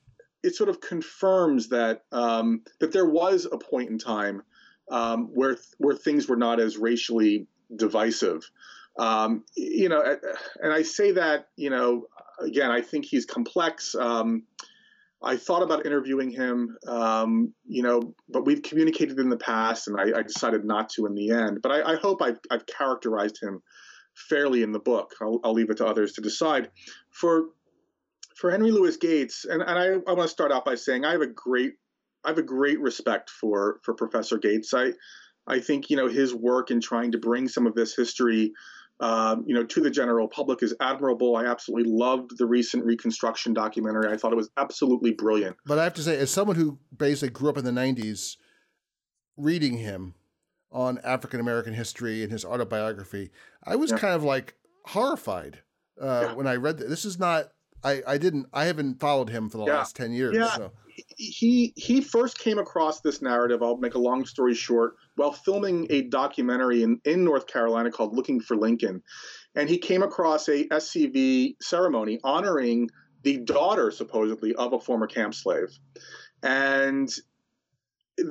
[0.43, 4.43] it sort of confirms that um, that there was a point in time
[4.91, 8.49] um, where where things were not as racially divisive.
[8.99, 10.03] Um, you know,
[10.63, 12.07] and I say that you know
[12.41, 13.95] again, I think he's complex.
[13.95, 14.45] Um,
[15.25, 19.99] I thought about interviewing him, um, you know, but we've communicated in the past, and
[19.99, 21.63] I, I decided not to in the end.
[21.63, 23.63] But I, I hope I've, I've, characterized him
[24.29, 25.15] fairly in the book.
[25.21, 26.71] I'll, I'll leave it to others to decide.
[27.11, 27.47] For
[28.37, 31.13] for Henry Louis Gates, and, and I, I want to start out by saying I
[31.13, 31.75] have a great
[32.25, 34.75] I have a great respect for for Professor Gates.
[34.75, 34.93] I
[35.47, 38.53] I think you know his work in trying to bring some of this history,
[39.05, 41.37] um, you know, to the general public is admirable.
[41.37, 44.11] I absolutely loved the recent Reconstruction documentary.
[44.11, 45.57] I thought it was absolutely brilliant.
[45.67, 48.39] But I have to say, as someone who basically grew up in the '90s,
[49.37, 50.15] reading him
[50.73, 53.29] on African American history and his autobiography,
[53.63, 53.99] I was yeah.
[53.99, 54.55] kind of like
[54.87, 55.59] horrified
[56.01, 56.35] uh, yeah.
[56.35, 56.89] when I read that.
[56.89, 57.51] This is not
[57.85, 59.75] I, I didn't I haven't followed him for the yeah.
[59.75, 60.35] last ten years.
[60.35, 60.57] Yeah.
[60.57, 60.73] So.
[61.17, 63.63] He he first came across this narrative.
[63.63, 64.95] I'll make a long story short.
[65.17, 69.03] While filming a documentary in, in North Carolina called "Looking for Lincoln,"
[69.55, 72.91] and he came across a SCV ceremony honoring
[73.23, 75.77] the daughter supposedly of a former camp slave,
[76.43, 77.11] and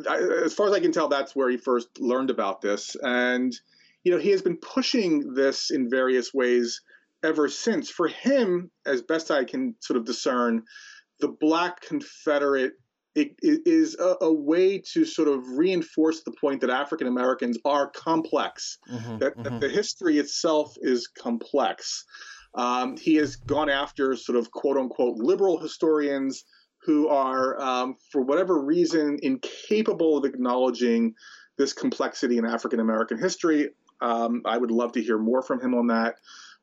[0.10, 2.96] as far as I can tell, that's where he first learned about this.
[3.02, 3.54] And
[4.04, 6.82] you know, he has been pushing this in various ways
[7.24, 7.90] ever since.
[7.90, 10.64] For him, as best I can sort of discern,
[11.20, 12.74] the Black Confederate
[13.16, 17.58] it, it is a, a, way to sort of reinforce the point that African Americans
[17.64, 19.44] are complex, mm-hmm, that, mm-hmm.
[19.44, 22.06] that, the history itself is complex.
[22.56, 26.44] Um, he has gone after sort of quote unquote liberal historians
[26.86, 31.14] who are, um, for whatever reason, incapable of acknowledging
[31.58, 33.70] this complexity in African American history.
[34.02, 36.16] Um, I would love to hear more from him on that.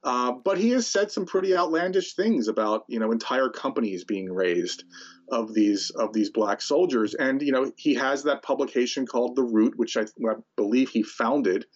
[0.02, 4.32] Uh, but he has said some pretty outlandish things about you know entire companies being
[4.32, 4.84] raised
[5.30, 9.42] of these of these black soldiers, and you know he has that publication called The
[9.42, 11.66] Root, which I, I believe he founded.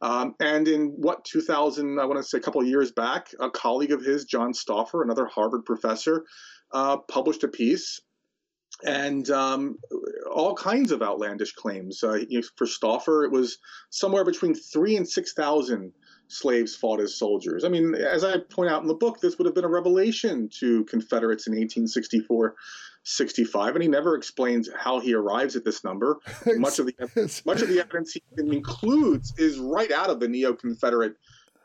[0.00, 3.50] Um, and in what 2000, I want to say a couple of years back, a
[3.50, 6.24] colleague of his, John Stauffer, another Harvard professor,
[6.72, 8.00] uh, published a piece
[8.84, 9.76] and um,
[10.32, 12.02] all kinds of outlandish claims.
[12.02, 13.58] Uh, you know, for Stauffer, it was
[13.90, 15.92] somewhere between three and six thousand
[16.28, 17.64] slaves fought as soldiers.
[17.64, 20.48] I mean, as I point out in the book, this would have been a revelation
[20.60, 22.54] to Confederates in 1864
[23.04, 26.18] 65, and he never explains how he arrives at this number.
[26.56, 31.16] much of the much of the evidence he includes is right out of the neo-Confederate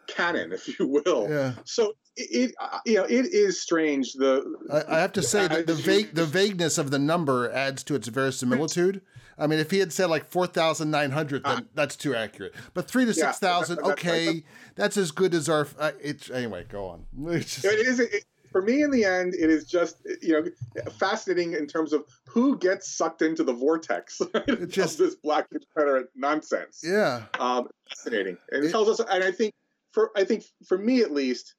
[0.08, 1.30] canon, if you will.
[1.30, 1.54] Yeah.
[1.66, 4.14] So it, it uh, you know it is strange.
[4.14, 7.84] The I, I have to say that the vague the vagueness of the number adds
[7.84, 9.02] to its verisimilitude.
[9.38, 12.16] I mean, if he had said like four thousand nine hundred, then uh, that's too
[12.16, 12.54] accurate.
[12.74, 14.44] But three to six thousand, yeah, okay,
[14.76, 15.68] that's as good as our.
[15.80, 16.66] Uh, it's anyway.
[16.70, 17.06] Go on.
[17.42, 18.00] Just, it is.
[18.00, 22.06] It, for me, in the end, it is just you know fascinating in terms of
[22.30, 26.82] who gets sucked into the vortex right, just, of this Black Confederate nonsense.
[26.86, 28.38] Yeah, um, fascinating.
[28.52, 29.56] And it, it tells us, and I think
[29.92, 31.56] for I think for me at least,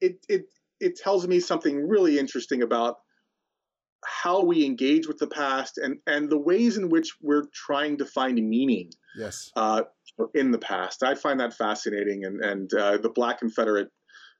[0.00, 2.98] it it it tells me something really interesting about
[4.06, 8.04] how we engage with the past and and the ways in which we're trying to
[8.04, 8.90] find meaning.
[9.16, 9.50] Yes.
[9.56, 9.82] Uh,
[10.34, 13.90] in the past, I find that fascinating, and and uh, the Black Confederate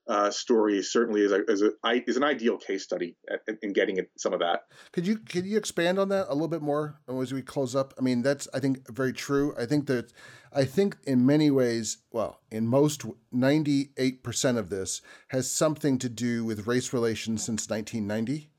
[0.09, 1.71] uh, story certainly is a, is, a,
[2.09, 3.17] is an ideal case study
[3.63, 4.61] in getting at some of that.
[4.93, 7.93] Could you could you expand on that a little bit more as we close up?
[7.99, 9.55] I mean, that's I think very true.
[9.59, 10.13] I think that
[10.53, 15.99] I think in many ways, well, in most ninety eight percent of this has something
[15.99, 18.51] to do with race relations since nineteen ninety.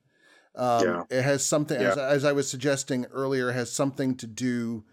[0.58, 1.03] Um, yeah.
[1.10, 1.91] It has something, yeah.
[1.91, 4.84] as, as I was suggesting earlier, has something to do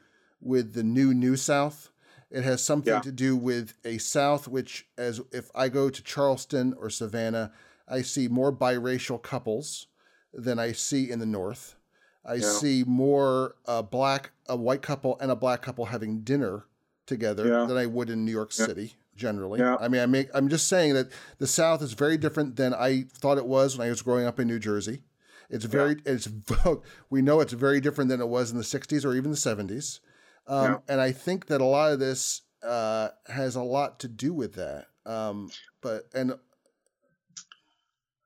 [0.41, 1.91] with the new New South
[2.35, 3.01] it has something yeah.
[3.01, 7.53] to do with a South, which, as if I go to Charleston or Savannah,
[7.87, 9.87] I see more biracial couples
[10.33, 11.77] than I see in the North.
[12.25, 12.51] I yeah.
[12.51, 16.65] see more a uh, black, a white couple and a black couple having dinner
[17.07, 17.67] together yeah.
[17.67, 19.61] than I would in New York City generally.
[19.81, 23.03] I mean, I make, I'm just saying that the South is very different than I
[23.12, 25.03] thought it was when I was growing up in New Jersey.
[25.51, 26.28] It's very, it's,
[27.11, 30.01] we know it's very different than it was in the 60s or even the 70s.
[30.47, 30.78] Um, yeah.
[30.88, 34.55] And I think that a lot of this uh, has a lot to do with
[34.55, 34.86] that.
[35.07, 35.51] Um,
[35.82, 36.34] but and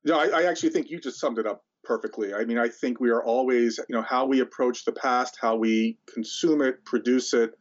[0.04, 2.32] no, I, I, actually think you just summed it up perfectly.
[2.32, 5.56] I mean, I think we are always, you know, how we approach the past, how
[5.56, 7.58] we consume it, produce it,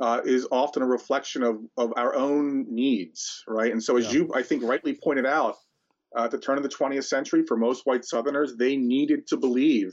[0.00, 3.70] uh, is often a reflection of of our own needs, right?
[3.70, 4.20] And so, as yeah.
[4.20, 5.56] you, I think, rightly pointed out,
[6.16, 9.92] at the turn of the 20th century, for most white Southerners, they needed to believe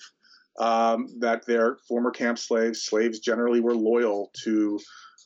[0.60, 4.80] um, that their former camp slaves, slaves generally were loyal to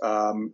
[0.03, 0.53] um,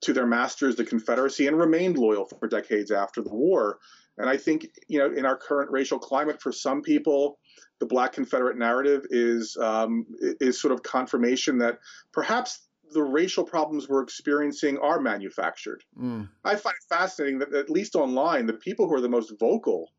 [0.00, 3.78] to their masters, the Confederacy, and remained loyal for decades after the war.
[4.16, 7.38] And I think you know, in our current racial climate, for some people,
[7.80, 11.78] the Black Confederate narrative is um, is sort of confirmation that
[12.12, 15.82] perhaps the racial problems we're experiencing are manufactured.
[16.00, 16.28] Mm.
[16.44, 19.92] I find it fascinating that at least online, the people who are the most vocal,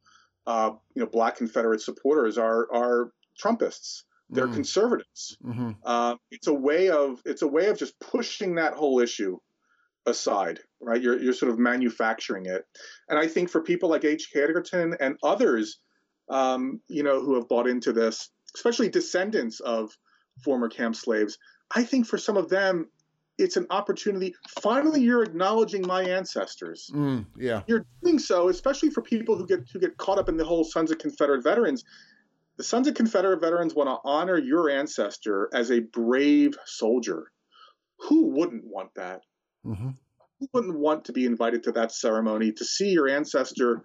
[0.48, 3.12] uh, you know, Black Confederate supporters are are
[3.42, 4.04] Trumpists.
[4.30, 4.54] They're mm.
[4.54, 5.38] conservatives.
[5.44, 5.72] Mm-hmm.
[5.84, 9.38] Uh, it's a way of it's a way of just pushing that whole issue
[10.06, 11.02] aside, right?
[11.02, 12.64] You're you're sort of manufacturing it,
[13.08, 14.30] and I think for people like H.
[14.32, 14.42] K.
[14.42, 15.80] Edgerton and others,
[16.30, 19.92] um, you know, who have bought into this, especially descendants of
[20.44, 21.38] former camp slaves,
[21.76, 22.90] I think for some of them,
[23.38, 24.36] it's an opportunity.
[24.62, 26.92] Finally, you're acknowledging my ancestors.
[26.94, 30.38] Mm, yeah, you're doing so, especially for people who get who get caught up in
[30.38, 31.84] the whole Sons of Confederate Veterans.
[32.58, 37.32] The Sons of Confederate Veterans want to honor your ancestor as a brave soldier.
[38.10, 39.22] Who wouldn't want that?
[39.66, 39.92] Mm-hmm.
[40.40, 43.84] Who wouldn't want to be invited to that ceremony to see your ancestor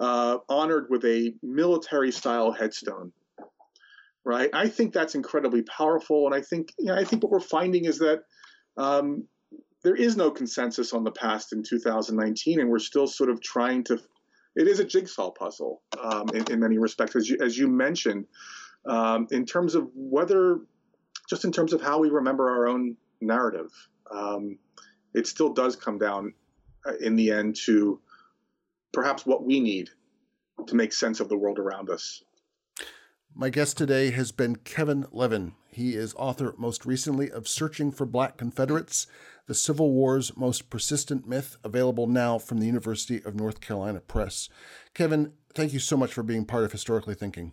[0.00, 3.12] uh, honored with a military style headstone?
[4.28, 4.50] Right.
[4.52, 7.84] I think that's incredibly powerful, and I think you know, I think what we're finding
[7.84, 8.24] is that
[8.76, 9.28] um,
[9.84, 13.84] there is no consensus on the past in 2019, and we're still sort of trying
[13.84, 14.00] to
[14.56, 18.26] it is a jigsaw puzzle um, in, in, many respects, as you, as you mentioned,
[18.86, 20.60] um, in terms of whether,
[21.28, 23.70] just in terms of how we remember our own narrative.
[24.10, 24.58] Um,
[25.14, 26.32] it still does come down
[26.86, 28.00] uh, in the end to
[28.92, 29.90] perhaps what we need
[30.66, 32.22] to make sense of the world around us.
[33.38, 35.52] My guest today has been Kevin Levin.
[35.70, 39.06] He is author most recently of Searching for Black Confederates
[39.46, 44.48] the Civil War's Most Persistent Myth, available now from the University of North Carolina Press.
[44.94, 47.52] Kevin, thank you so much for being part of Historically Thinking.